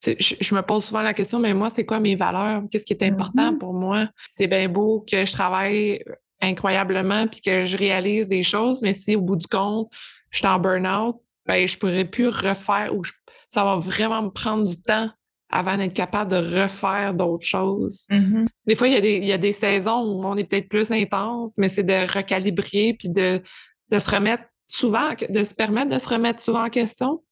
[0.03, 2.63] je, me pose souvent la question, mais moi, c'est quoi mes valeurs?
[2.71, 3.59] Qu'est-ce qui est important mm-hmm.
[3.59, 4.09] pour moi?
[4.27, 6.03] C'est bien beau que je travaille
[6.41, 9.91] incroyablement puis que je réalise des choses, mais si au bout du compte,
[10.31, 13.03] je suis en burn-out, ben, je pourrais plus refaire ou
[13.49, 15.11] ça va vraiment me prendre du temps
[15.51, 18.07] avant d'être capable de refaire d'autres choses.
[18.11, 18.47] Mm-hmm.
[18.67, 20.69] Des fois, il y, a des, il y, a des, saisons où on est peut-être
[20.69, 23.43] plus intense, mais c'est de recalibrer puis de,
[23.91, 27.23] de se remettre souvent, de se permettre de se remettre souvent en question.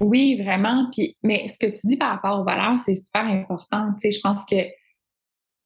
[0.00, 0.88] Oui, vraiment.
[0.92, 3.92] Puis, mais ce que tu dis par rapport aux valeurs, c'est super important.
[4.00, 4.56] Tu sais, je pense que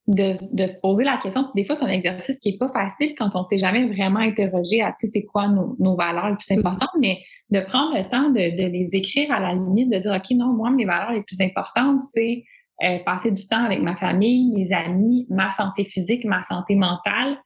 [0.08, 0.32] de,
[0.66, 1.48] se poser la question.
[1.54, 4.80] Des fois, c'est un exercice qui est pas facile quand on s'est jamais vraiment interrogé
[4.80, 6.60] à, tu sais, c'est quoi nos, valeurs les plus mm-hmm.
[6.60, 7.18] importantes, mais
[7.50, 10.70] de prendre le temps de, les écrire à la limite, de dire, OK, non, moi,
[10.70, 12.42] mes valeurs les plus importantes, c'est
[12.84, 17.36] euh, passer du temps avec ma famille, mes amis, ma santé physique, ma santé mentale,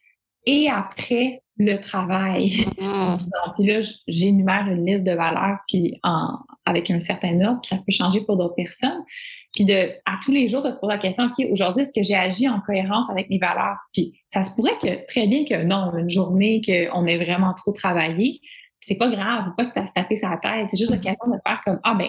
[0.47, 2.47] et après, le travail.
[2.79, 3.55] Mm-hmm.
[3.57, 7.77] puis là, j'énumère une liste de valeurs puis en, avec un certain ordre, puis ça
[7.77, 9.03] peut changer pour d'autres personnes.
[9.53, 12.03] Puis de, à tous les jours, de se poser la question, OK, aujourd'hui, est-ce que
[12.03, 13.79] j'ai agi en cohérence avec mes valeurs?
[13.93, 17.73] Puis ça se pourrait que, très bien que non, une journée qu'on ait vraiment trop
[17.73, 18.41] travaillé,
[18.81, 20.71] c'est pas grave, pas de se taper sa tête.
[20.71, 20.97] C'est juste mm-hmm.
[20.97, 22.09] l'occasion de faire comme, ah ben,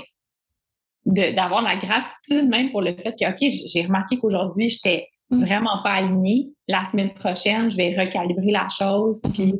[1.05, 5.43] d'avoir la gratitude même pour le fait que, OK, j'ai remarqué qu'aujourd'hui, j'étais mm.
[5.43, 6.49] vraiment pas alignée.
[6.69, 9.31] La semaine prochaine, je vais recalibrer la chose, mm-hmm.
[9.33, 9.53] puis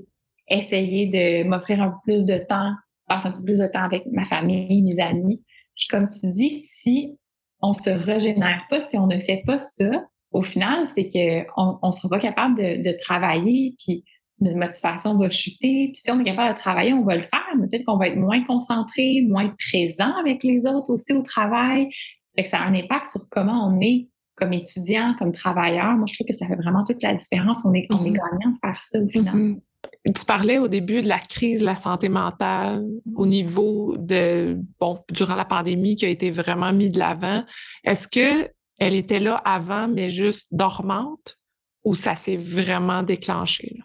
[0.48, 2.72] essayer de m'offrir un peu plus de temps,
[3.08, 5.43] passer un peu plus de temps avec ma famille, mes amis.
[5.76, 7.17] Puis comme tu dis, si
[7.63, 9.89] on se régénère pas, si on ne fait pas ça,
[10.32, 14.04] au final, c'est qu'on ne sera pas capable de, de, travailler, puis
[14.41, 15.89] notre motivation va chuter.
[15.93, 18.10] Puis si on est capable de travailler, on va le faire, mais peut-être qu'on va
[18.10, 21.89] être moins concentré, moins présent avec les autres aussi au travail.
[22.36, 25.93] Fait que ça a un impact sur comment on est comme étudiant, comme travailleur.
[25.93, 27.63] Moi, je trouve que ça fait vraiment toute la différence.
[27.63, 28.13] On est, on est mm-hmm.
[28.13, 29.36] gagnant de faire ça au final.
[29.36, 29.62] Mm-hmm.
[30.06, 35.00] Tu parlais au début de la crise de la santé mentale au niveau de, bon,
[35.12, 37.43] durant la pandémie qui a été vraiment mis de l'avant.
[37.84, 41.38] Est-ce que elle était là avant, mais juste dormante
[41.84, 43.80] ou ça s'est vraiment déclenché?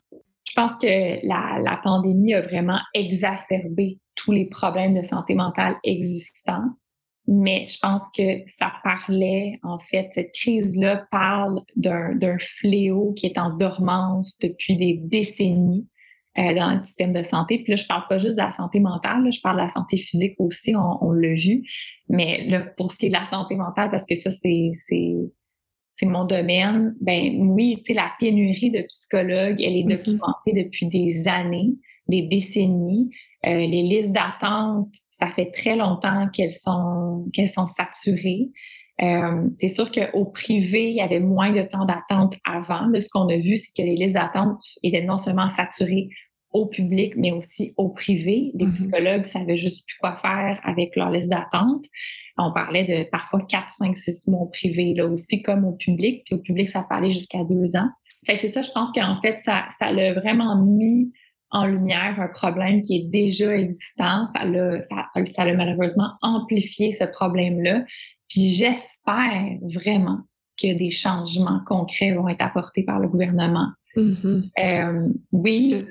[0.45, 5.77] Je pense que la, la, pandémie a vraiment exacerbé tous les problèmes de santé mentale
[5.85, 6.65] existants.
[7.31, 13.37] Mais je pense que ça parlait, en fait, cette crise-là parle d'un fléau qui est
[13.37, 15.87] en dormance depuis des décennies
[16.39, 17.59] euh, dans le système de santé.
[17.59, 19.99] Puis là, je parle pas juste de la santé mentale, je parle de la santé
[19.99, 21.65] physique aussi, on, l'a vu.
[22.09, 24.71] Mais là, pour ce qui est de la santé mentale, parce que ça, c'est
[25.99, 29.97] c'est mon domaine, ben oui, tu sais, la pénurie de psychologues, elle est mm-hmm.
[29.97, 31.75] documentée depuis des années,
[32.07, 33.11] des décennies.
[33.47, 38.51] Euh, les listes d'attente, ça fait très longtemps qu'elles sont qu'elles sont saturées.
[39.01, 42.87] Euh, c'est sûr qu'au privé, il y avait moins de temps d'attente avant.
[42.89, 46.09] Là, ce qu'on a vu, c'est que les listes d'attente étaient non seulement saturées
[46.53, 48.51] au public, mais aussi au privé.
[48.55, 48.73] Les mm-hmm.
[48.73, 51.85] psychologues savaient juste plus quoi faire avec leur liste d'attente.
[52.39, 56.23] On parlait de parfois 4, 5, 6 mois au privé, là aussi comme au public.
[56.25, 57.89] Puis au public, ça aller jusqu'à deux ans.
[58.27, 61.13] Fait que c'est ça, je pense qu'en fait, ça, ça l'a vraiment mis
[61.51, 64.27] en lumière un problème qui est déjà existant.
[64.35, 67.85] Ça l'a, ça, ça l'a malheureusement amplifié ce problème-là.
[68.29, 70.21] Puis j'espère vraiment
[70.61, 73.69] que des changements concrets vont être apportés par le gouvernement.
[73.97, 74.51] Mm-hmm.
[74.59, 75.87] Euh, oui,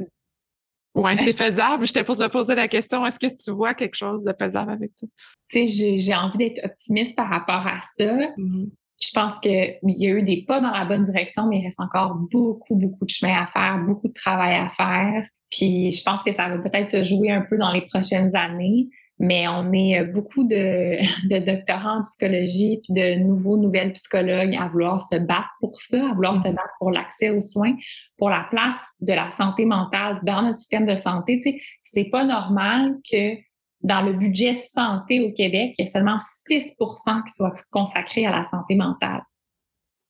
[0.97, 1.85] oui, c'est faisable.
[1.85, 4.71] Je t'ai pour te poser la question, est-ce que tu vois quelque chose de faisable
[4.71, 5.05] avec ça?
[5.49, 8.15] Tu sais, j'ai envie d'être optimiste par rapport à ça.
[8.15, 8.69] Mm-hmm.
[8.99, 11.79] Je pense qu'il y a eu des pas dans la bonne direction, mais il reste
[11.79, 15.27] encore beaucoup, beaucoup de chemin à faire, beaucoup de travail à faire.
[15.49, 18.89] Puis je pense que ça va peut-être se jouer un peu dans les prochaines années
[19.19, 20.97] mais on est euh, beaucoup de,
[21.29, 26.09] de, doctorants en psychologie puis de nouveaux nouvelles psychologues à vouloir se battre pour ça,
[26.09, 26.55] à vouloir se mm-hmm.
[26.55, 27.75] battre pour l'accès aux soins,
[28.17, 31.39] pour la place de la santé mentale dans notre système de santé.
[31.43, 33.35] Tu sais, c'est pas normal que
[33.81, 38.31] dans le budget santé au Québec, il y ait seulement 6% qui soit consacré à
[38.31, 39.21] la santé mentale.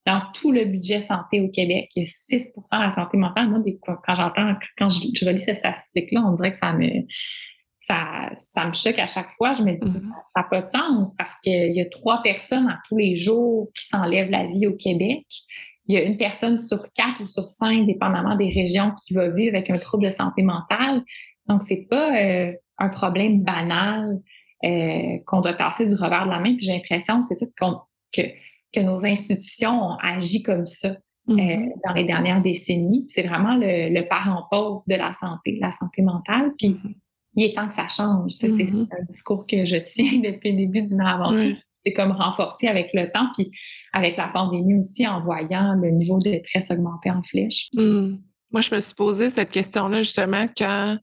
[0.08, 3.50] Dans tout le budget santé au Québec, il y a 6 à la santé mentale.
[3.50, 6.88] Moi, quand j'entends, quand je, je relis cette statistique-là, on dirait que ça me,
[7.78, 9.52] ça, ça me choque à chaque fois.
[9.52, 10.10] Je me dis, mm-hmm.
[10.34, 13.68] ça n'a pas de sens parce qu'il y a trois personnes à tous les jours
[13.74, 15.26] qui s'enlèvent la vie au Québec.
[15.86, 19.28] Il y a une personne sur quatre ou sur cinq, dépendamment des régions, qui va
[19.28, 21.02] vivre avec un trouble de santé mentale.
[21.46, 24.18] Donc, c'est pas euh, un problème banal
[24.64, 26.54] euh, qu'on doit passer du revers de la main.
[26.56, 27.46] Puis j'ai l'impression, c'est ça
[28.12, 28.22] que,
[28.72, 30.96] que nos institutions ont agi comme ça.
[31.30, 31.72] Euh, mm-hmm.
[31.86, 33.04] dans les dernières décennies.
[33.06, 36.54] C'est vraiment le, le, parent pauvre de la santé, la santé mentale.
[36.56, 36.94] Puis mm-hmm
[37.38, 38.32] il est temps que ça change.
[38.32, 38.88] C'est mm-hmm.
[38.90, 41.56] un discours que je tiens depuis le début du marathon.
[41.72, 43.50] C'est comme renforcé avec le temps, puis
[43.92, 47.68] avec la pandémie aussi, en voyant le niveau de détresse augmenter en flèche.
[47.72, 48.16] Mm.
[48.50, 50.96] Moi, je me suis posé cette question-là justement quand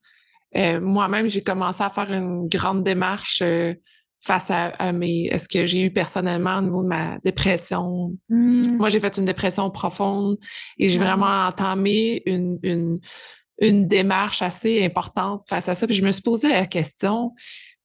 [0.56, 3.74] euh, moi-même, j'ai commencé à faire une grande démarche euh,
[4.22, 5.26] face à, mes...
[5.26, 8.16] Est-ce que j'ai eu personnellement au niveau de ma dépression?
[8.30, 8.78] Mm.
[8.78, 10.38] Moi, j'ai fait une dépression profonde
[10.78, 13.00] et j'ai vraiment entamé une, une
[13.60, 15.88] une démarche assez importante face à ça.
[15.88, 17.34] Puis je me suis posé la question,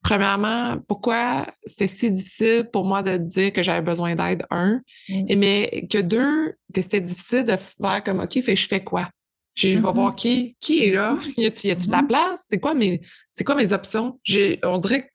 [0.03, 5.25] premièrement, pourquoi c'était si difficile pour moi de dire que j'avais besoin d'aide, un, mm.
[5.29, 9.09] et mais que deux, c'était difficile de faire comme, OK, fait, je fais quoi?
[9.55, 9.95] Je vais mm-hmm.
[9.95, 11.19] voir qui, qui est là?
[11.37, 12.07] Y a-tu, y a-tu de la mm-hmm.
[12.07, 12.45] place?
[12.47, 13.01] C'est quoi mes,
[13.33, 14.19] c'est quoi mes options?
[14.23, 15.09] J'ai, on dirait que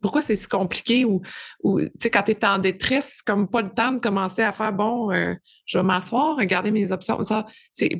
[0.00, 1.20] pourquoi c'est si compliqué ou,
[1.62, 4.52] ou tu sais, quand tu es en détresse, comme pas le temps de commencer à
[4.52, 5.34] faire, bon, euh,
[5.66, 7.22] je vais m'asseoir, regarder mes options.
[7.22, 7.44] Ça,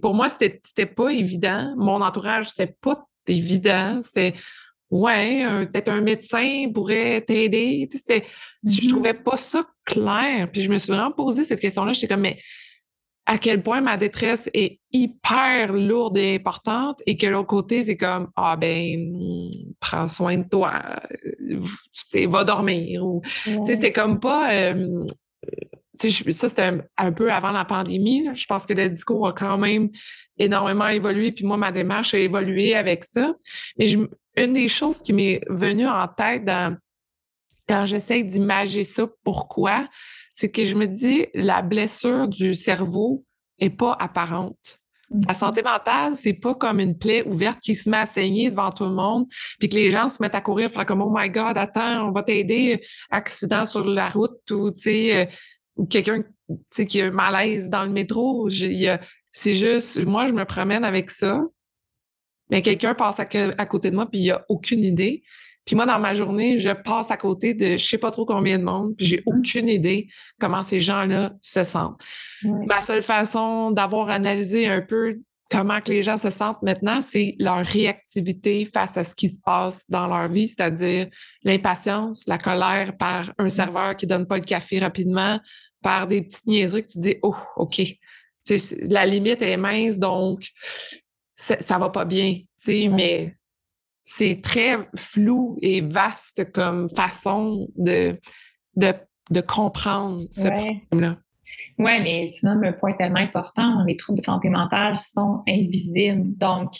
[0.00, 1.74] pour moi, c'était, c'était pas évident.
[1.76, 4.00] Mon entourage, c'était pas évident.
[4.02, 4.34] C'était,
[4.90, 7.86] ouais, peut-être un médecin pourrait t'aider.
[7.90, 8.26] Tu sais, c'était,
[8.64, 8.88] je mm-hmm.
[8.88, 10.50] trouvais pas ça clair.
[10.50, 11.92] Puis je me suis vraiment posé cette question-là.
[11.92, 12.38] J'étais comme, mais
[13.30, 17.96] à quel point ma détresse est hyper lourde et importante et que l'autre côté, c'est
[17.96, 20.82] comme, ah ben, prends soin de toi,
[21.52, 23.06] euh, va dormir.
[23.06, 23.22] Ou,
[23.64, 25.04] c'était comme pas, euh,
[25.94, 28.28] ça c'était un, peu avant la pandémie.
[28.34, 29.90] Je pense que le discours a quand même
[30.36, 33.36] énormément évolué, puis moi, ma démarche a évolué avec ça.
[33.78, 33.92] Mais
[34.36, 36.50] une des choses qui m'est venue en tête
[37.68, 39.86] quand j'essaie d'imager ça, pourquoi,
[40.40, 43.26] c'est que je me dis, la blessure du cerveau
[43.58, 44.78] est pas apparente.
[45.28, 48.70] La santé mentale, c'est pas comme une plaie ouverte qui se met à saigner devant
[48.70, 49.26] tout le monde,
[49.58, 52.10] puis que les gens se mettent à courir, faire comme oh my god, attends, on
[52.10, 55.26] va t'aider, accident sur la route ou tu sais, euh,
[55.76, 56.22] ou quelqu'un
[56.88, 58.48] qui a un malaise dans le métro.
[58.48, 61.42] C'est juste, moi, je me promène avec ça,
[62.48, 63.26] mais quelqu'un passe à,
[63.58, 65.22] à, côté de moi puis il a aucune idée.
[65.70, 68.58] Puis moi, dans ma journée, je passe à côté de je sais pas trop combien
[68.58, 69.38] de monde, puis j'ai mm-hmm.
[69.38, 70.08] aucune idée
[70.40, 72.00] comment ces gens-là se sentent.
[72.42, 77.36] Ma seule façon d'avoir analysé un peu comment que les gens se sentent maintenant, c'est
[77.38, 81.06] leur réactivité face à ce qui se passe dans leur vie, c'est-à-dire
[81.44, 83.50] l'impatience, la colère par un mm-hmm.
[83.50, 85.38] serveur qui donne pas le café rapidement,
[85.84, 87.80] par des petites niaiseries que tu dis, oh, OK,
[88.88, 90.48] la limite est mince, donc
[91.32, 93.36] ça va pas bien, mais
[94.12, 98.18] c'est très flou et vaste comme façon de,
[98.74, 98.92] de,
[99.30, 101.16] de comprendre ce problème-là.
[101.78, 103.84] Oui, mais tu nommes un point tellement important.
[103.86, 106.36] Les troubles de santé mentale sont invisibles.
[106.36, 106.72] Donc,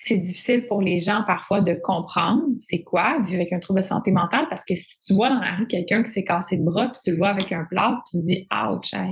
[0.00, 3.84] c'est difficile pour les gens parfois de comprendre c'est quoi vivre avec un trouble de
[3.84, 6.62] santé mentale parce que si tu vois dans la rue quelqu'un qui s'est cassé le
[6.62, 9.04] bras puis tu le vois avec un plâtre puis tu te dis ouch ça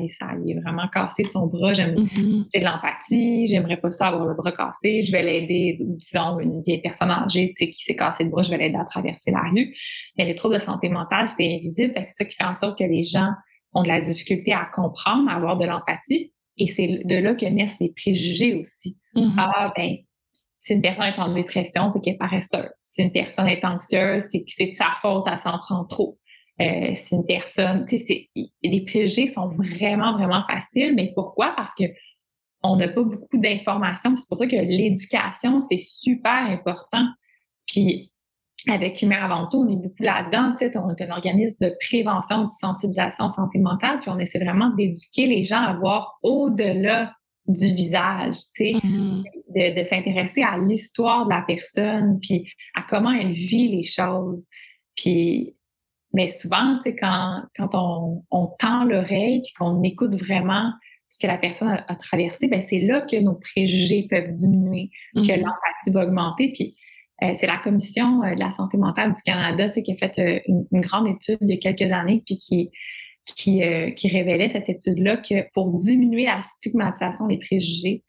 [0.44, 2.44] il est vraiment cassé son bras j'aime mm-hmm.
[2.55, 6.83] de l'empathie j'aimerais pas ça avoir le bras cassé je vais l'aider disons une vieille
[6.83, 9.75] personne âgée qui s'est cassé le bras je vais l'aider à traverser la rue
[10.16, 12.85] mais les troubles de santé mentale c'est invisible c'est ça qui fait en sorte que
[12.85, 13.31] les gens
[13.75, 17.44] ont de la difficulté à comprendre à avoir de l'empathie et c'est de là que
[17.44, 19.33] naissent les préjugés aussi mm-hmm.
[19.37, 19.96] ah ben
[20.59, 22.71] si une personne est en dépression, c'est qu'elle est paresseuse.
[22.79, 26.19] Si une personne est anxieuse, c'est que c'est de sa faute, elle s'en prend trop.
[26.61, 28.31] Euh, si une personne, tu sais,
[28.62, 30.95] les préjugés sont vraiment, vraiment faciles.
[30.95, 31.53] Mais pourquoi?
[31.57, 31.85] Parce que
[32.62, 34.16] on n'a pas beaucoup d'informations.
[34.16, 37.07] C'est pour ça que l'éducation, c'est super important.
[37.66, 38.12] Puis,
[38.69, 40.57] avec Humain Avant tout, on est beaucoup là-dedans.
[40.77, 44.01] On est un organisme de prévention, de sensibilisation santé mentale.
[44.01, 47.12] Puis, on essaie vraiment d'éduquer les gens à voir au-delà
[47.49, 49.79] du visage, tu sais, mm-hmm.
[49.79, 54.49] de, s'intéresser à l'histoire de la personne, puis à comment elle vit les choses.
[54.97, 55.57] Puis,
[56.13, 60.73] mais souvent, tu sais, quand, quand on, on tend l'oreille puis qu'on écoute vraiment
[61.09, 65.21] ce que la personne a, traversé, ben c'est là que nos préjugés peuvent diminuer, que
[65.21, 65.37] mm-hmm.
[65.37, 66.53] l'empathie va augmenter.
[66.53, 66.75] Puis
[67.23, 69.97] euh, c'est la Commission euh, de la santé mentale du Canada tu sais, qui a
[69.97, 72.71] fait euh, une, une, grande étude il y a quelques années, puis qui
[73.35, 78.05] qui, euh, qui révélait cette étude-là que pour diminuer la stigmatisation des préjugés,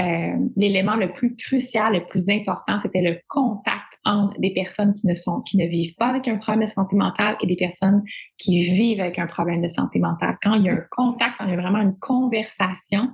[0.00, 5.06] euh, l'élément le plus crucial, le plus important, c'était le contact entre des personnes qui
[5.06, 8.02] ne sont, qui ne vivent pas avec un problème de santé mentale et des personnes
[8.36, 10.36] qui vivent avec un problème de santé mentale.
[10.42, 13.10] Quand il y a un contact, quand il y a vraiment une conversation,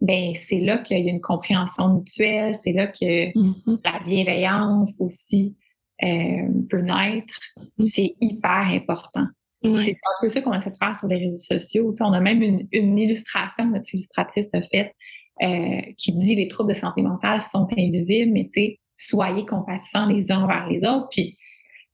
[0.00, 3.80] ben c'est là qu'il y a une compréhension mutuelle, c'est là que mm-hmm.
[3.84, 5.56] la bienveillance aussi
[6.02, 7.38] euh, peut naître.
[7.58, 7.86] Mm-hmm.
[7.86, 9.26] C'est hyper important.
[9.62, 11.94] C'est un peu ça qu'on essaie de faire sur les réseaux sociaux.
[12.00, 14.94] on a même une, illustration que notre illustratrice a faite
[15.42, 18.48] euh, qui dit les troubles de santé mentale sont invisibles, mais
[18.96, 21.08] soyez compatissants les uns envers les autres.
[21.10, 21.36] Puis,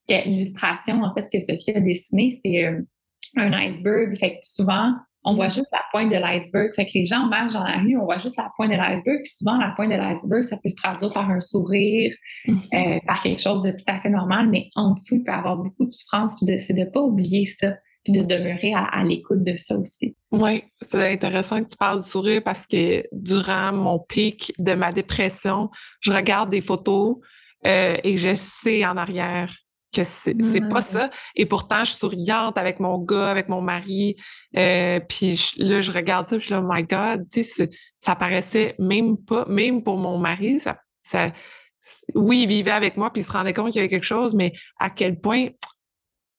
[0.08, 2.80] l'illustration, en fait, ce que Sophie a dessiné, c'est euh,
[3.36, 4.16] un iceberg.
[4.16, 4.92] Fait que souvent,
[5.26, 6.72] on voit juste la pointe de l'iceberg.
[6.76, 9.20] Fait que les gens marchent dans la rue, on voit juste la pointe de l'iceberg.
[9.24, 12.14] Souvent, la pointe de l'iceberg, ça peut se traduire par un sourire,
[12.46, 12.96] mm-hmm.
[12.96, 15.34] euh, par quelque chose de tout à fait normal, mais en dessous, il peut y
[15.34, 16.36] avoir beaucoup de souffrance.
[16.36, 17.72] Puis c'est de ne pas oublier ça,
[18.04, 20.14] puis de demeurer à, l'écoute de ça aussi.
[20.30, 24.92] Oui, c'est intéressant que tu parles du sourire parce que durant mon pic de ma
[24.92, 27.16] dépression, je regarde des photos
[27.66, 29.52] euh, et je sais en arrière
[29.96, 31.10] que c'est pas ça.
[31.34, 34.16] Et pourtant, je suis souriante avec mon gars, avec mon mari.
[34.56, 37.70] Euh, puis là, je regarde ça, puis je suis là, oh my God, tu sais,
[38.00, 41.32] ça paraissait même pas, même pour mon mari, ça, ça
[42.14, 44.34] oui, il vivait avec moi, puis il se rendait compte qu'il y avait quelque chose,
[44.34, 45.48] mais à quel point,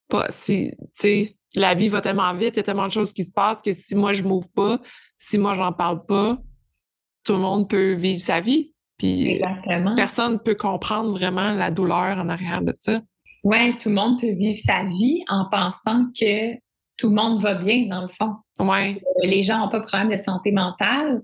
[0.09, 3.13] pas, si, tu sais, la vie va tellement vite, il y a tellement de choses
[3.13, 4.79] qui se passent que si moi je m'ouvre pas,
[5.15, 6.37] si moi j'en parle pas,
[7.23, 8.73] tout le monde peut vivre sa vie.
[8.97, 9.41] Puis
[9.95, 12.99] personne ne peut comprendre vraiment la douleur en arrière de ça.
[13.43, 16.55] Oui, tout le monde peut vivre sa vie en pensant que
[16.97, 18.35] tout le monde va bien, dans le fond.
[18.59, 19.01] Ouais.
[19.23, 21.21] Les gens n'ont pas de problème de santé mentale,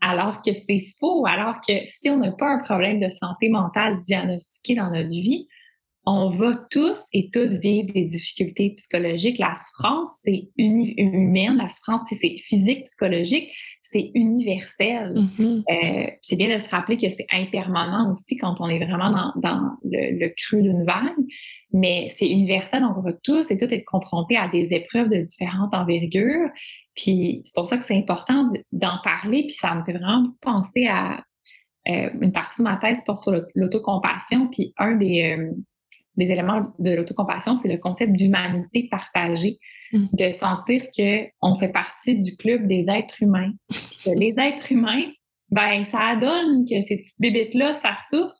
[0.00, 1.26] alors que c'est faux.
[1.26, 5.48] Alors que si on n'a pas un problème de santé mentale diagnostiqué dans notre vie,
[6.06, 9.38] on va tous et toutes vivre des difficultés psychologiques.
[9.38, 11.56] La souffrance, c'est humaine.
[11.56, 15.14] La souffrance, c'est physique, psychologique, c'est universel.
[15.14, 15.62] Mm-hmm.
[15.70, 19.60] Euh, c'est bien de se rappeler que c'est impermanent aussi quand on est vraiment dans,
[19.84, 21.14] le, le, creux d'une vague
[21.72, 25.18] mais c'est universel, donc on va tous et toutes être confrontés à des épreuves de
[25.22, 26.48] différentes envergures.
[26.96, 30.86] Puis c'est pour ça que c'est important d'en parler, puis ça me fait vraiment penser
[30.86, 31.22] à
[31.88, 35.50] euh, une partie de ma thèse porte sur l'autocompassion, puis un des, euh,
[36.20, 39.58] des éléments de l'autocompassion, c'est le concept d'humanité partagée,
[39.92, 40.06] mmh.
[40.12, 43.50] de sentir qu'on fait partie du club des êtres humains.
[43.68, 45.10] Puis que les êtres humains,
[45.50, 48.36] ben ça donne que ces petites bébites-là, ça souffre,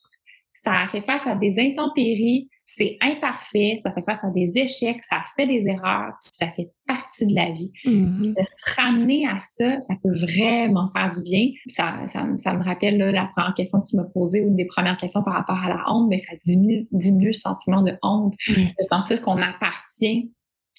[0.52, 5.24] ça fait face à des intempéries, c'est imparfait, ça fait face à des échecs, ça
[5.34, 7.72] fait des erreurs, ça fait partie de la vie.
[7.84, 8.28] Mm-hmm.
[8.28, 11.50] De se ramener à ça, ça peut vraiment faire du bien.
[11.66, 14.96] Ça, ça, me rappelle la première question que tu m'as posée, ou une des premières
[14.98, 18.84] questions par rapport à la honte, mais ça diminue, diminue le sentiment de honte, de
[18.88, 20.30] sentir qu'on appartient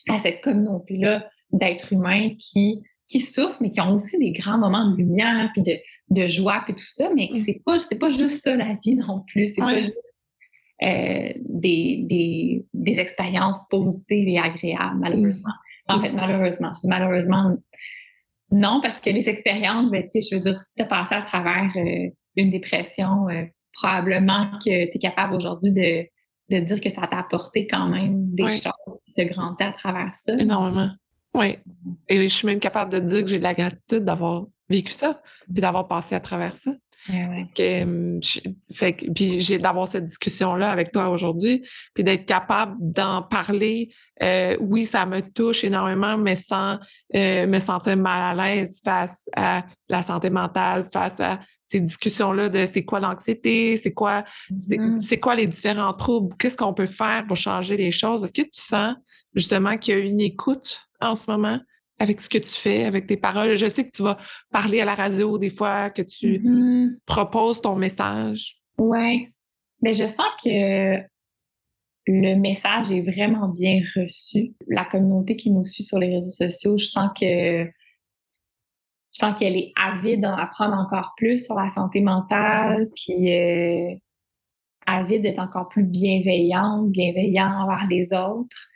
[0.08, 4.90] à cette communauté-là d'êtres humains qui qui souffrent, mais qui ont aussi des grands moments
[4.90, 5.74] de lumière, puis de,
[6.12, 7.10] de joie, puis tout ça.
[7.14, 9.50] Mais c'est pas, c'est pas juste ça la vie non plus.
[9.50, 9.98] C'est pas juste
[10.84, 15.54] euh, des, des, des, expériences positives et agréables, malheureusement.
[15.88, 15.94] Mm.
[15.94, 16.72] En fait, malheureusement.
[16.76, 17.56] Je dis malheureusement,
[18.52, 21.16] non, parce que les expériences, ben, tu sais, je veux dire, si tu as passé
[21.16, 26.08] à travers euh, une dépression, euh, probablement que tu es capable aujourd'hui de,
[26.50, 30.14] de dire que ça t'a apporté quand même des choses, qui te grandi à travers
[30.14, 30.34] ça.
[30.34, 30.90] Énormément.
[31.34, 31.58] Oui.
[32.10, 35.22] Et je suis même capable de dire que j'ai de la gratitude d'avoir vécu ça,
[35.52, 36.72] puis d'avoir passé à travers ça.
[38.74, 43.92] Fait, puis j'ai d'avoir cette discussion-là avec toi aujourd'hui, puis d'être capable d'en parler.
[44.22, 46.78] Euh, oui, ça me touche énormément, mais sans
[47.16, 52.50] euh, me sentir mal à l'aise face à la santé mentale, face à ces discussions-là
[52.50, 55.02] de c'est quoi l'anxiété, c'est quoi, mm-hmm.
[55.02, 58.24] c'est quoi les différents troubles, qu'est-ce qu'on peut faire pour changer les choses?
[58.24, 58.96] Est-ce que tu sens
[59.34, 61.60] justement qu'il y a une écoute en ce moment?
[62.02, 63.54] Avec ce que tu fais, avec tes paroles.
[63.54, 64.18] Je sais que tu vas
[64.52, 66.98] parler à la radio des fois, que tu mm-hmm.
[67.06, 68.58] proposes ton message.
[68.80, 69.30] Oui.
[69.84, 70.98] Mais je sens que
[72.08, 74.54] le message est vraiment bien reçu.
[74.68, 79.56] La communauté qui nous suit sur les réseaux sociaux, je sens que je sens qu'elle
[79.56, 83.94] est avide d'en apprendre encore plus sur la santé mentale, puis euh,
[84.88, 88.71] avide d'être encore plus bienveillante, bienveillant envers les autres.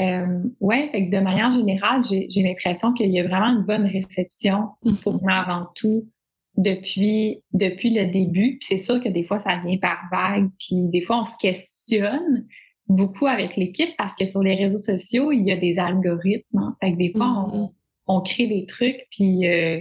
[0.00, 3.86] Euh, ouais, fait que de manière générale, j'ai l'impression qu'il y a vraiment une bonne
[3.86, 5.02] réception mm-hmm.
[5.02, 6.08] pour moi avant tout
[6.56, 8.58] depuis, depuis le début.
[8.58, 11.36] Puis c'est sûr que des fois, ça vient par vague, puis des fois, on se
[11.40, 12.46] questionne
[12.86, 16.58] beaucoup avec l'équipe parce que sur les réseaux sociaux, il y a des algorithmes.
[16.58, 16.76] Hein.
[16.80, 17.50] Fait que des fois, mm-hmm.
[17.52, 17.72] on,
[18.06, 19.80] on, crée des trucs, puis euh,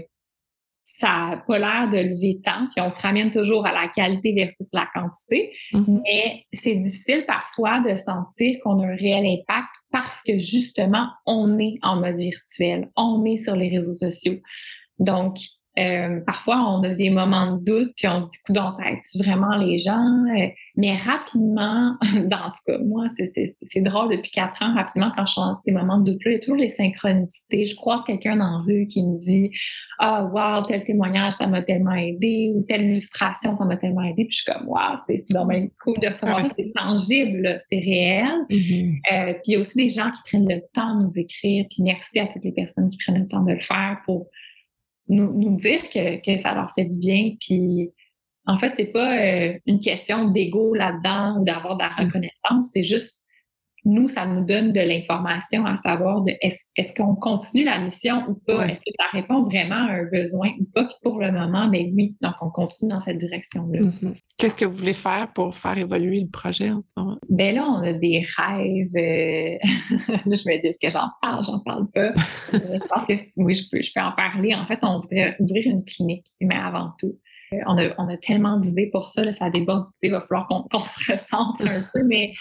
[0.97, 4.33] ça n'a pas l'air de lever tant, puis on se ramène toujours à la qualité
[4.33, 5.53] versus la quantité.
[5.71, 6.01] Mm-hmm.
[6.03, 11.59] Mais c'est difficile parfois de sentir qu'on a un réel impact parce que justement, on
[11.59, 14.39] est en mode virtuel, on est sur les réseaux sociaux.
[14.97, 15.37] Donc,
[15.77, 19.55] euh, parfois, on a des moments de doute, puis on se dit, donc, tu vraiment
[19.57, 20.23] les gens?
[20.35, 25.25] Euh, mais rapidement, dans, en tout cas, moi, c'est drôle, depuis quatre ans, rapidement, quand
[25.25, 27.65] je suis dans ces moments de doute-là, il y a toujours les synchronicités.
[27.65, 29.51] Je croise quelqu'un la rue qui me dit,
[29.99, 34.03] ah, oh, wow, tel témoignage, ça m'a tellement aidé, ou telle illustration, ça m'a tellement
[34.03, 34.25] aidé.
[34.25, 36.53] Puis je suis comme, wow, c'est dommage cool de recevoir ça.
[36.55, 38.45] C'est tangible, c'est réel.
[38.49, 38.97] Mm-hmm.
[39.11, 41.65] Euh, puis il y a aussi des gens qui prennent le temps de nous écrire.
[41.69, 44.27] Puis merci à toutes les personnes qui prennent le temps de le faire pour
[45.09, 47.35] nous, nous dire que, que, ça leur fait du bien.
[47.39, 47.91] Puis,
[48.45, 52.05] en fait, c'est pas euh, une question d'ego là-dedans ou d'avoir de la mm.
[52.05, 52.67] reconnaissance.
[52.73, 53.23] C'est juste
[53.87, 58.35] nous, ça nous donne de l'information à savoir de est-ce qu'on continue la mission ou
[58.35, 58.67] pas?
[58.67, 60.87] Est-ce que ça répond vraiment à un besoin ou pas?
[61.01, 63.79] pour le moment, mais oui, donc on continue dans cette direction-là.
[63.79, 64.13] Mm-hmm.
[64.37, 67.17] Qu'est-ce que vous voulez faire pour faire évoluer le projet en ce moment?
[67.29, 68.95] Ben là, on a des rêves.
[68.95, 69.57] Euh,
[70.25, 71.43] je me dis, est-ce que j'en parle?
[71.43, 72.09] J'en parle pas.
[72.09, 72.13] Euh,
[72.53, 74.53] je pense que oui, je peux, je peux en parler.
[74.53, 77.17] En fait, on voudrait ouvrir une clinique, mais avant tout.
[77.53, 79.85] Euh, on a, on a tellement d'idées pour ça, là, ça déborde.
[80.01, 82.33] Il va falloir qu'on se ressente un peu, mais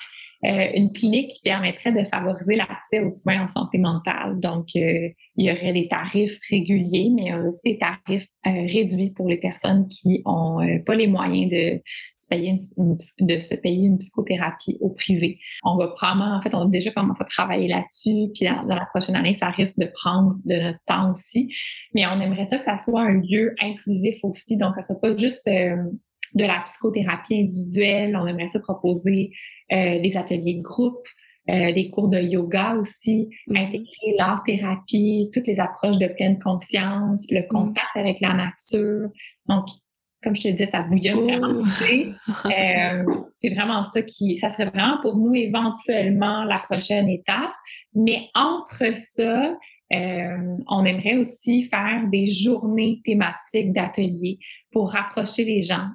[0.44, 4.38] euh, une clinique qui permettrait de favoriser l'accès aux soins en santé mentale.
[4.38, 9.28] Donc, euh, il y aurait des tarifs réguliers, mais aussi des tarifs euh, réduits pour
[9.28, 11.80] les personnes qui n'ont pas les moyens de
[12.16, 15.38] se, payer une, psychothérapie au privé.
[15.64, 18.86] On va probablement, en fait, on a déjà commencé à travailler là-dessus, puis dans, la
[18.86, 21.50] prochaine année, ça risque de prendre de notre temps aussi.
[21.94, 25.16] Mais on aimerait ça que ça soit un lieu inclusif aussi, donc ça soit pas
[25.16, 25.48] juste
[26.36, 28.16] de la psychothérapie individuelle.
[28.16, 29.30] On aimerait ça proposer
[29.70, 31.06] les ateliers de groupe,
[31.48, 33.58] les cours de yoga aussi, mm-hmm.
[33.58, 37.48] intégrer l'art-thérapie, toutes les approches de pleine conscience, le mm-hmm.
[37.48, 39.08] contact avec la nature.
[39.46, 39.66] Donc,
[40.26, 41.62] comme je te disais, ça bouillonne vraiment.
[42.46, 47.52] Euh, c'est vraiment ça qui, ça serait vraiment pour nous éventuellement la prochaine étape.
[47.94, 49.56] Mais entre ça,
[49.92, 54.38] euh, on aimerait aussi faire des journées thématiques d'ateliers
[54.72, 55.88] pour rapprocher les gens.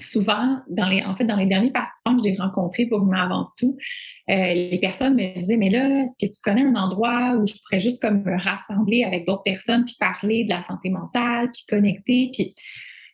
[0.00, 3.18] Euh, souvent, dans les, en fait, dans les derniers participants que j'ai rencontrés pour moi
[3.18, 3.76] avant tout,
[4.28, 7.80] les personnes me disaient, mais là, est-ce que tu connais un endroit où je pourrais
[7.80, 12.32] juste comme me rassembler avec d'autres personnes puis parler de la santé mentale, puis connecter,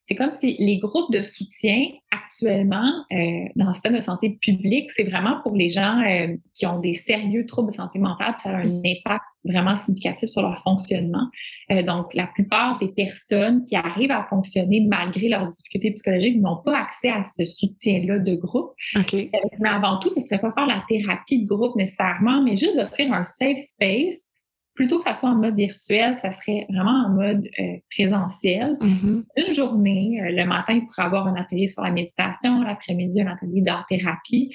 [0.04, 1.80] c'est comme si les groupes de soutien
[2.10, 6.66] actuellement euh, dans le système de santé publique, c'est vraiment pour les gens euh, qui
[6.66, 10.42] ont des sérieux troubles de santé mentale, puis ça a un impact vraiment significatif sur
[10.42, 11.28] leur fonctionnement.
[11.70, 16.62] Euh, donc, la plupart des personnes qui arrivent à fonctionner malgré leurs difficultés psychologiques n'ont
[16.64, 18.72] pas accès à ce soutien-là de groupe.
[19.12, 22.76] mais avant tout, ce ne serait pas faire la thérapie de groupe nécessairement, mais juste
[22.76, 24.28] d'offrir un safe space
[24.74, 28.76] plutôt que ça soit en mode virtuel, ça serait vraiment en mode euh, présentiel.
[28.80, 29.24] Mm-hmm.
[29.36, 33.32] Une journée, euh, le matin, il pourrait avoir un atelier sur la méditation, l'après-midi, un
[33.32, 34.54] atelier d'art-thérapie,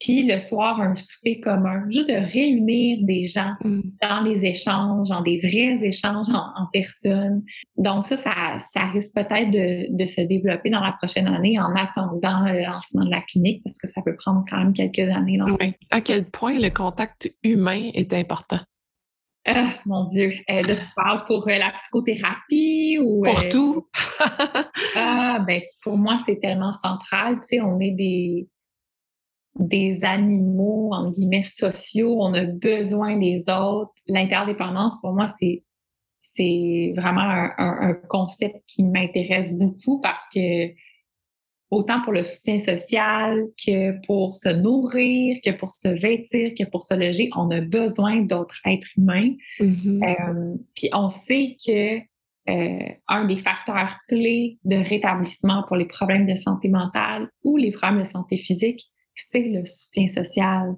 [0.00, 3.80] puis le soir, un souper commun, juste de réunir des gens mm.
[4.02, 7.42] dans les échanges, dans des vrais échanges en, personne.
[7.76, 12.64] Donc ça, ça, risque peut-être de, se développer dans la prochaine année en attendant le
[12.64, 15.38] lancement de la clinique, parce que ça peut prendre quand même quelques années.
[15.90, 18.60] À quel point le contact humain est important?
[19.48, 20.76] Ah, mon Dieu, euh, de
[21.28, 23.22] pour euh, la psychothérapie ou.
[23.22, 23.86] Pour euh, tout.
[24.96, 27.36] ah, ben, pour moi, c'est tellement central.
[27.36, 28.48] Tu sais, on est des,
[29.58, 32.16] des animaux, en guillemets, sociaux.
[32.20, 33.92] On a besoin des autres.
[34.06, 35.62] L'interdépendance, pour moi, c'est,
[36.22, 40.74] c'est vraiment un, un concept qui m'intéresse beaucoup parce que
[41.70, 46.82] autant pour le soutien social que pour se nourrir, que pour se vêtir, que pour
[46.82, 47.28] se loger.
[47.36, 49.32] On a besoin d'autres êtres humains.
[49.60, 50.04] Mm-hmm.
[50.04, 51.98] Euh, puis on sait que
[52.48, 57.72] euh, un des facteurs clés de rétablissement pour les problèmes de santé mentale ou les
[57.72, 58.84] problèmes de santé physique,
[59.16, 60.74] c'est le soutien social.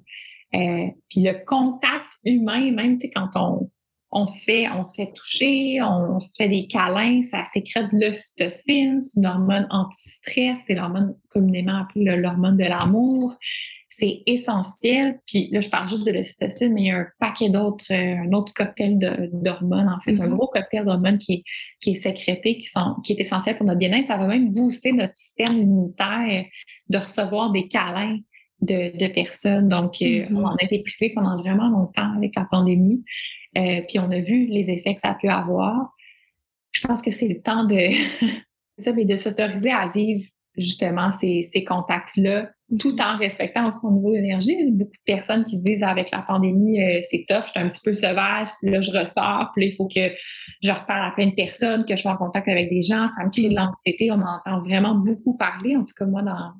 [0.55, 3.70] Euh, puis le contact humain, même quand on,
[4.11, 9.03] on se fait, on se fait toucher, on, se fait des câlins, ça sécrète l'ocytocine,
[9.03, 13.36] c'est une hormone anti-stress, c'est l'hormone communément appelée l'hormone de l'amour.
[13.91, 15.18] C'est essentiel.
[15.26, 18.16] Puis là, je parle juste de l'ocytocine, mais il y a un paquet d'autres, euh,
[18.22, 18.99] un autre cocktail
[19.32, 20.36] d'hormones, en fait, un mm-hmm.
[20.36, 21.43] gros cocktail d'hormones qui est,
[21.80, 24.07] qui est sécrété, qui, sont, qui est essentiel pour notre bien-être.
[24.07, 26.45] Ça va même booster notre système immunitaire
[26.89, 28.18] de recevoir des câlins
[28.61, 29.68] de, de personnes.
[29.68, 30.36] Donc, euh, mm-hmm.
[30.36, 33.04] on en a été privé pendant vraiment longtemps avec la pandémie.
[33.56, 35.92] Euh, puis on a vu les effets que ça a pu avoir.
[36.72, 37.90] Je pense que c'est le temps de,
[38.78, 40.24] ça, mais de s'autoriser à vivre
[40.56, 42.50] justement ces, ces contacts-là,
[42.80, 44.56] tout en respectant aussi son niveau d'énergie.
[44.59, 47.50] Il y a beaucoup de personnes qui disent avec la pandémie, euh, c'est tough, je
[47.50, 50.12] suis un petit peu sauvage, puis là je ressors, puis là il faut que
[50.62, 53.24] je reparle à plein de personnes, que je sois en contact avec des gens, ça
[53.24, 54.11] me crée de l'anxiété.
[54.11, 56.52] On entend vraiment beaucoup parler, en tout cas moi dans,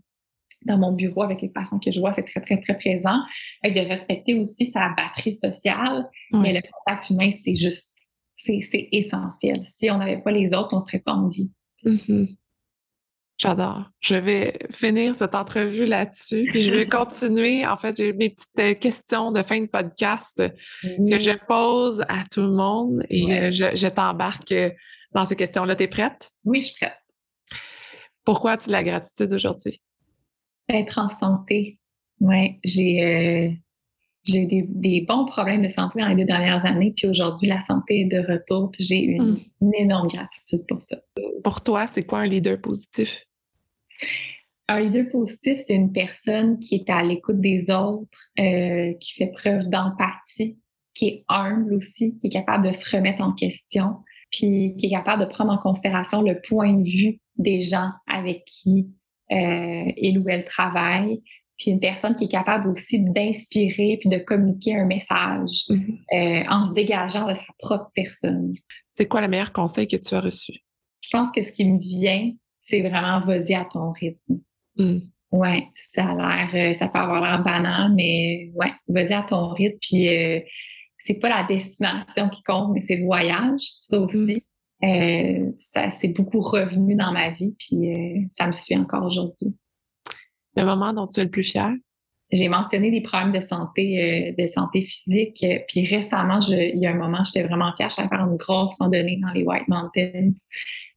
[0.65, 3.21] dans mon bureau avec les patients que je vois, c'est très, très, très présent.
[3.65, 6.09] Et de respecter aussi sa batterie sociale.
[6.33, 7.97] Mais le contact humain, c'est juste,
[8.35, 9.63] c'est essentiel.
[9.65, 11.51] Si on n'avait pas les autres, on ne serait pas en vie.
[11.85, 12.37] Mm-hmm.
[13.39, 13.85] J'adore.
[14.01, 17.65] Je vais finir cette entrevue là-dessus, puis je vais continuer.
[17.65, 20.43] En fait, j'ai mes petites euh, questions de fin de podcast
[20.83, 24.53] que je pose à tout le monde et euh, je, je t'embarque
[25.13, 25.77] dans ces questions-là.
[25.77, 26.33] Tu es prête?
[26.45, 26.99] Oui, je suis prête.
[28.25, 29.81] Pourquoi as-tu la gratitude aujourd'hui?
[30.69, 31.79] Être en santé.
[32.21, 33.51] Oui, j'ai euh,
[34.27, 38.01] eu des, bons problèmes de santé dans les deux dernières années, puis aujourd'hui, la santé
[38.01, 40.99] est de retour, puis j'ai une, une, énorme gratitude pour ça.
[41.45, 43.25] Pour toi, c'est quoi un leader positif?
[44.69, 49.29] Un leader positif, c'est une personne qui est à l'écoute des autres, euh, qui fait
[49.29, 50.59] preuve d'empathie,
[50.93, 53.97] qui est humble aussi, qui est capable de se remettre en question,
[54.31, 58.45] puis qui est capable de prendre en considération le point de vue des gens avec
[58.45, 58.89] qui
[59.33, 61.21] euh, il ou elle travaille,
[61.59, 65.99] puis une personne qui est capable aussi d'inspirer puis de communiquer un message mm-hmm.
[66.15, 68.53] euh, en se dégageant de sa propre personne.
[68.89, 70.53] C'est quoi le meilleur conseil que tu as reçu?
[71.01, 74.41] Je pense que ce qui me vient, c'est vraiment vas-y à ton rythme.
[74.77, 74.99] Mm.
[75.33, 79.49] Ouais, ça a l'air, euh, ça peut avoir l'air banal, mais ouais, vas-y à ton
[79.49, 79.79] rythme.
[79.81, 80.41] Puis euh,
[80.97, 84.37] c'est pas la destination qui compte, mais c'est le voyage, ça aussi.
[84.37, 84.41] Mm.
[84.85, 89.55] Euh, ça c'est beaucoup revenu dans ma vie, puis euh, ça me suit encore aujourd'hui.
[90.57, 91.73] Le moment dont tu es le plus fier?
[92.31, 95.45] J'ai mentionné des problèmes de santé, euh, de santé physique.
[95.67, 97.89] Puis récemment, je, il y a un moment, j'étais vraiment fière.
[97.89, 100.33] J'allais faire une grosse randonnée dans les White Mountains.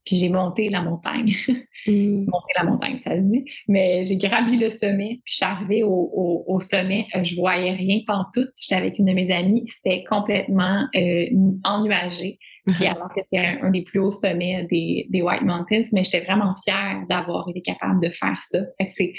[0.05, 1.33] Puis j'ai monté la montagne.
[1.87, 2.25] Mmh.
[2.27, 3.43] monté la montagne, ça se dit.
[3.67, 7.07] Mais j'ai gravi le sommet, puis je suis arrivée au, au, sommet.
[7.23, 8.01] Je voyais rien
[8.35, 8.45] tout.
[8.55, 9.63] J'étais avec une de mes amies.
[9.65, 11.25] C'était complètement euh,
[11.63, 12.37] ennuagé.
[12.67, 16.23] Puis alors que c'est un, des plus hauts sommets des, des White Mountains, mais j'étais
[16.23, 18.59] vraiment fière d'avoir été capable de faire ça.
[18.87, 19.13] c'est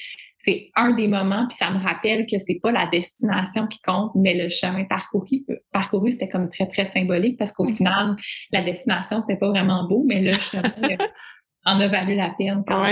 [0.45, 4.11] c'est un des moments, puis ça me rappelle que c'est pas la destination qui compte,
[4.17, 5.45] mais le chemin parcouru.
[5.73, 8.17] Parcouru, c'était comme très, très symbolique parce qu'au final,
[8.51, 10.63] la destination, c'était pas vraiment beau, mais le chemin
[11.65, 12.65] en a valu la peine.
[12.67, 12.85] Quand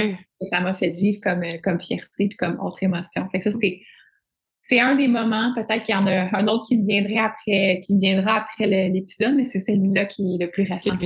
[0.42, 3.28] Ça m'a fait vivre comme, comme fierté puis comme autre émotion.
[3.30, 3.80] Fait que ça, c'est
[4.70, 7.80] c'est un des moments, peut-être qu'il y en a un autre qui me viendrait après,
[7.84, 10.96] qui viendra après l'épisode, mais c'est celui-là qui est le plus récent.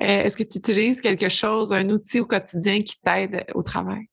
[0.00, 4.06] Euh, est-ce que tu utilises quelque chose, un outil au quotidien qui t'aide au travail?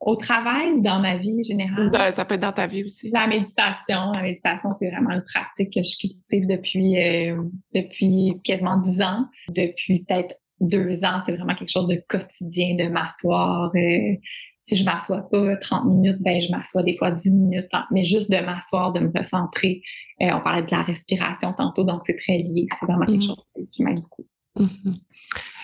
[0.00, 1.90] au travail ou dans ma vie générale?
[1.90, 3.10] Ben, ça peut être dans ta vie aussi.
[3.12, 4.12] La méditation.
[4.12, 7.42] La méditation, c'est vraiment une pratique que je cultive depuis, euh,
[7.74, 9.26] depuis quasiment dix ans.
[9.50, 13.70] Depuis peut-être deux ans, c'est vraiment quelque chose de quotidien, de m'asseoir.
[13.74, 14.16] Euh,
[14.60, 18.04] si je m'assois pas 30 minutes, ben je m'assois des fois 10 minutes, hein, mais
[18.04, 19.82] juste de m'asseoir, de me recentrer.
[20.20, 22.66] Euh, on parlait de la respiration tantôt, donc c'est très lié.
[22.78, 23.26] C'est vraiment quelque mm-hmm.
[23.26, 24.26] chose qui, m'aide beaucoup.
[24.56, 24.94] Mm-hmm.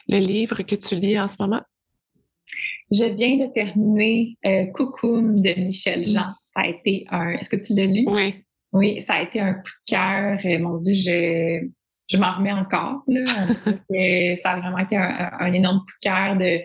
[0.08, 1.60] Le livre que tu lis en ce moment?
[2.90, 6.06] Je viens de terminer euh, Coucoum de Michel mm.
[6.06, 6.32] Jean.
[6.44, 7.30] Ça a été un.
[7.30, 8.04] Est-ce que tu l'as lu?
[8.06, 8.34] Oui.
[8.72, 10.38] Oui, ça a été un coup de cœur.
[10.44, 11.68] Euh, mon Dieu, je,
[12.08, 13.02] je m'en remets encore.
[13.08, 13.26] Là.
[14.36, 16.60] ça a vraiment été un, énorme coup de cœur de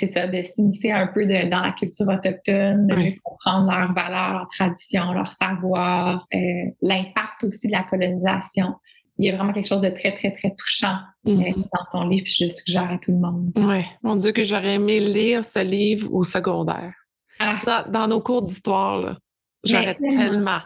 [0.00, 4.32] c'est ça, de s'initier un peu de, dans la culture autochtone, de comprendre leurs valeurs,
[4.32, 6.38] leurs traditions, leur savoir, euh,
[6.82, 8.74] l'impact aussi de la colonisation
[9.20, 10.96] il y a vraiment quelque chose de très, très, très touchant
[11.28, 11.54] euh, mm-hmm.
[11.54, 13.50] dans son livre, puis je le suggère à tout le monde.
[13.54, 16.94] Oui, mon Dieu, que j'aurais aimé lire ce livre au secondaire.
[17.38, 17.84] Ah.
[17.90, 19.18] Dans, nos cours d'histoire,
[19.62, 20.60] j'aurais tellement.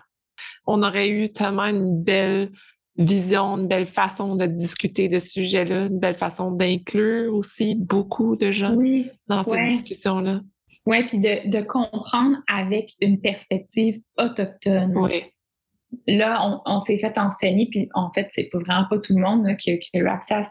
[0.67, 2.53] On aurait eu tellement une belle
[2.97, 8.37] vision, une belle façon de discuter de ce sujet-là, une belle façon d'inclure aussi beaucoup
[8.37, 8.77] de gens
[9.27, 10.41] dans cette discussion-là.
[10.87, 14.93] Oui, puis de, de, comprendre avec une perspective autochtone.
[14.97, 15.23] Oui
[16.07, 19.71] là, on, s'est fait enseigner, puis en fait, c'est vraiment pas tout le monde qui,
[19.71, 20.43] a eu accès à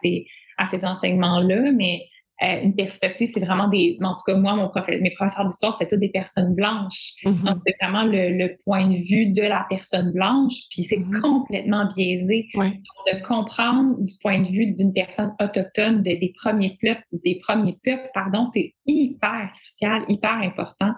[0.65, 2.05] ces, enseignements-là, mais
[2.43, 3.97] euh, une perspective, c'est vraiment des.
[4.01, 4.69] En tout cas, moi, mon
[5.01, 7.13] mes professeurs d'histoire, c'est toutes des personnes blanches.
[7.23, 7.43] Mm-hmm.
[7.43, 11.21] Donc, c'est vraiment le, point de vue de la personne blanche, puis c'est mm-hmm.
[11.21, 12.47] complètement biaisé.
[12.55, 18.09] de comprendre du point de vue d'une personne autochtone des premiers peuples, des premiers peuples,
[18.13, 20.93] pardon, c'est hyper crucial, hyper important.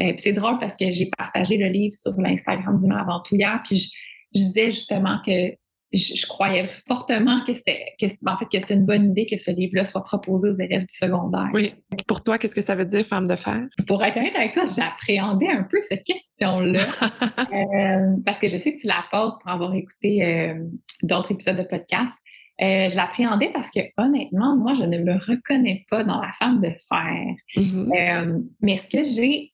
[0.00, 3.88] Euh, c'est drôle parce que j'ai partagé le livre sur l'Instagram du hier, puis je,
[4.32, 5.56] disais justement que
[5.92, 9.50] je, croyais fortement que c'était que, en fait, que c'était une bonne idée que ce
[9.50, 11.48] livre-là soit proposé aux élèves du secondaire.
[11.52, 11.74] Oui.
[12.06, 13.66] Pour toi, qu'est-ce que ça veut dire, femme de fer?
[13.86, 16.80] Pour être honnête avec toi, j'appréhendais un peu cette question-là.
[17.52, 20.54] Euh, parce que je sais que tu la poses pour avoir écouté euh,
[21.02, 22.14] d'autres épisodes de podcast.
[22.60, 26.70] je l'appréhendais parce que honnêtement, moi, je ne me reconnais pas dans la femme de
[26.88, 27.34] fer.
[27.56, 28.44] Mm-hmm.
[28.60, 29.52] mais ce que j'ai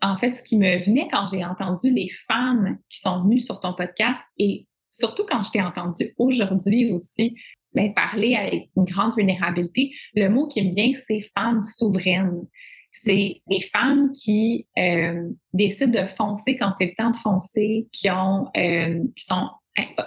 [0.00, 3.58] en fait, ce qui me venait quand j'ai entendu les femmes qui sont venues sur
[3.60, 7.34] ton podcast et surtout quand je t'ai entendu aujourd'hui aussi
[7.74, 12.46] ben, parler avec une grande vulnérabilité, le mot qui me vient, c'est femmes souveraines.
[12.90, 18.10] C'est des femmes qui euh, décident de foncer quand c'est le temps de foncer, qui,
[18.10, 19.48] ont, euh, qui sont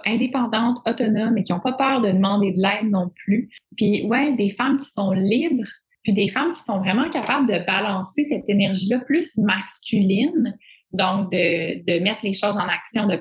[0.05, 3.49] indépendantes, autonomes et qui n'ont pas peur de demander de l'aide non plus.
[3.77, 5.69] Puis ouais, des femmes qui sont libres
[6.03, 10.57] puis des femmes qui sont vraiment capables de balancer cette énergie-là plus masculine,
[10.93, 13.15] donc de, de, mettre les choses en action, de,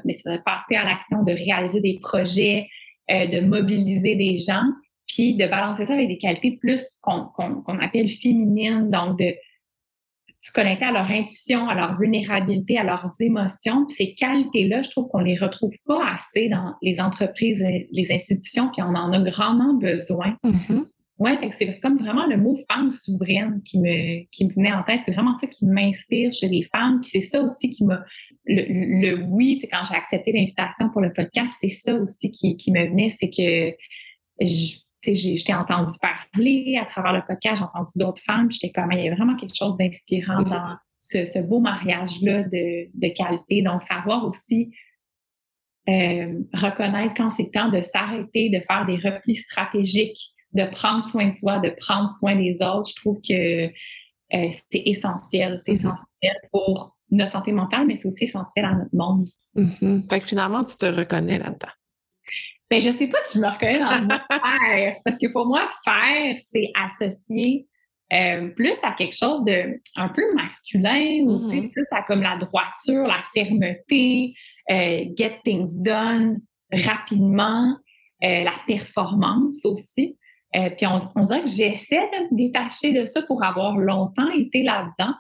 [0.45, 2.69] passer à l'action, de réaliser des projets,
[3.11, 4.65] euh, de mobiliser des gens,
[5.07, 9.35] puis de balancer ça avec des qualités plus qu'on appelle féminines, donc de
[10.41, 13.87] se connecter à leur intuition, à leur vulnérabilité, à leurs émotions.
[13.89, 18.83] Ces qualités-là, je trouve qu'on les retrouve pas assez dans les entreprises, les institutions, puis
[18.83, 20.37] on en a grandement besoin.
[20.45, 20.87] Mm-hmm.
[21.21, 25.01] Oui, c'est comme vraiment le mot femme souveraine qui me, qui me venait en tête.
[25.05, 27.01] C'est vraiment ça qui m'inspire chez les femmes.
[27.03, 28.03] Puis c'est ça aussi qui m'a.
[28.47, 28.65] Le,
[29.03, 32.89] le, oui, quand j'ai accepté l'invitation pour le podcast, c'est ça aussi qui, qui me
[32.89, 33.11] venait.
[33.11, 33.77] C'est que
[34.41, 38.51] je t'ai entendu parler à travers le podcast, j'ai entendu d'autres femmes.
[38.51, 42.89] J'étais comme, il y a vraiment quelque chose d'inspirant dans ce, ce beau mariage-là de,
[42.95, 43.61] de qualité.
[43.61, 44.71] Donc, savoir aussi
[45.87, 51.29] euh, reconnaître quand c'est temps de s'arrêter, de faire des replis stratégiques de prendre soin
[51.29, 55.59] de soi, de prendre soin des autres, je trouve que euh, c'est essentiel.
[55.63, 55.77] C'est mm-hmm.
[55.77, 59.29] essentiel pour notre santé mentale, mais c'est aussi essentiel à notre monde.
[59.57, 60.09] Mm-hmm.
[60.09, 61.73] Fait que finalement, tu te reconnais là-dedans.
[62.71, 65.47] Ben, je sais pas si je me reconnais dans le mot faire, parce que pour
[65.47, 67.67] moi, faire, c'est associé
[68.13, 71.71] euh, plus à quelque chose de un peu masculin, ou mm-hmm.
[71.71, 74.35] plus à comme la droiture, la fermeté,
[74.71, 76.41] euh, get things done
[76.73, 77.77] rapidement,
[78.23, 80.17] la performance aussi.
[80.57, 84.31] Euh, puis on, on, dirait que j'essaie de me détacher de ça pour avoir longtemps
[84.33, 85.15] été là-dedans.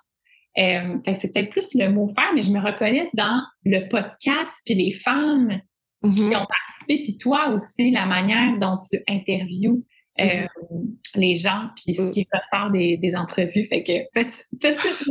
[0.59, 4.75] Euh, c'est peut-être plus le mot faire, mais je me reconnais dans le podcast, puis
[4.75, 5.61] les femmes
[6.03, 6.37] qui mm-hmm.
[6.37, 9.85] ont participé, puis toi aussi, la manière dont tu interviews
[10.19, 10.97] euh, mm-hmm.
[11.17, 12.11] les gens, puis ce mm.
[12.11, 13.65] qui ressort des, des entrevues.
[13.65, 15.05] Fait que petite, petite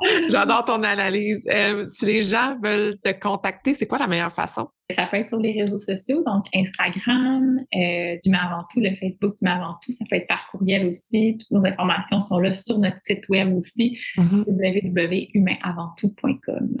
[0.30, 1.46] J'adore ton analyse.
[1.52, 4.68] Euh, si les gens veulent te contacter, c'est quoi la meilleure façon?
[4.94, 8.94] Ça peut être sur les réseaux sociaux, donc Instagram, euh, du Mais avant tout, le
[8.96, 9.92] Facebook du Mais avant tout.
[9.92, 11.36] Ça peut être par courriel aussi.
[11.38, 16.76] Toutes nos informations sont là sur notre site web aussi, mm www.humainavanttout.com.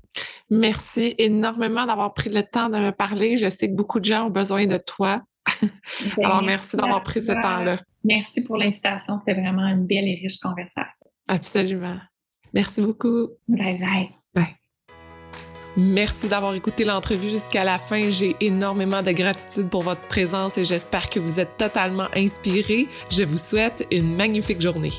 [0.50, 3.36] Merci énormément d'avoir pris le temps de me parler.
[3.36, 5.22] Je sais que beaucoup de gens ont besoin de toi.
[6.16, 7.78] Ben, Alors, merci d'avoir pris ce temps-là.
[8.04, 9.18] Merci pour l'invitation.
[9.18, 11.06] C'était vraiment une belle et riche conversation.
[11.28, 11.98] Absolument.
[12.54, 13.28] Merci beaucoup.
[13.48, 14.08] Bye bye.
[14.34, 14.56] Bye.
[15.76, 18.08] Merci d'avoir écouté l'entrevue jusqu'à la fin.
[18.08, 22.88] J'ai énormément de gratitude pour votre présence et j'espère que vous êtes totalement inspirés.
[23.10, 24.92] Je vous souhaite une magnifique journée.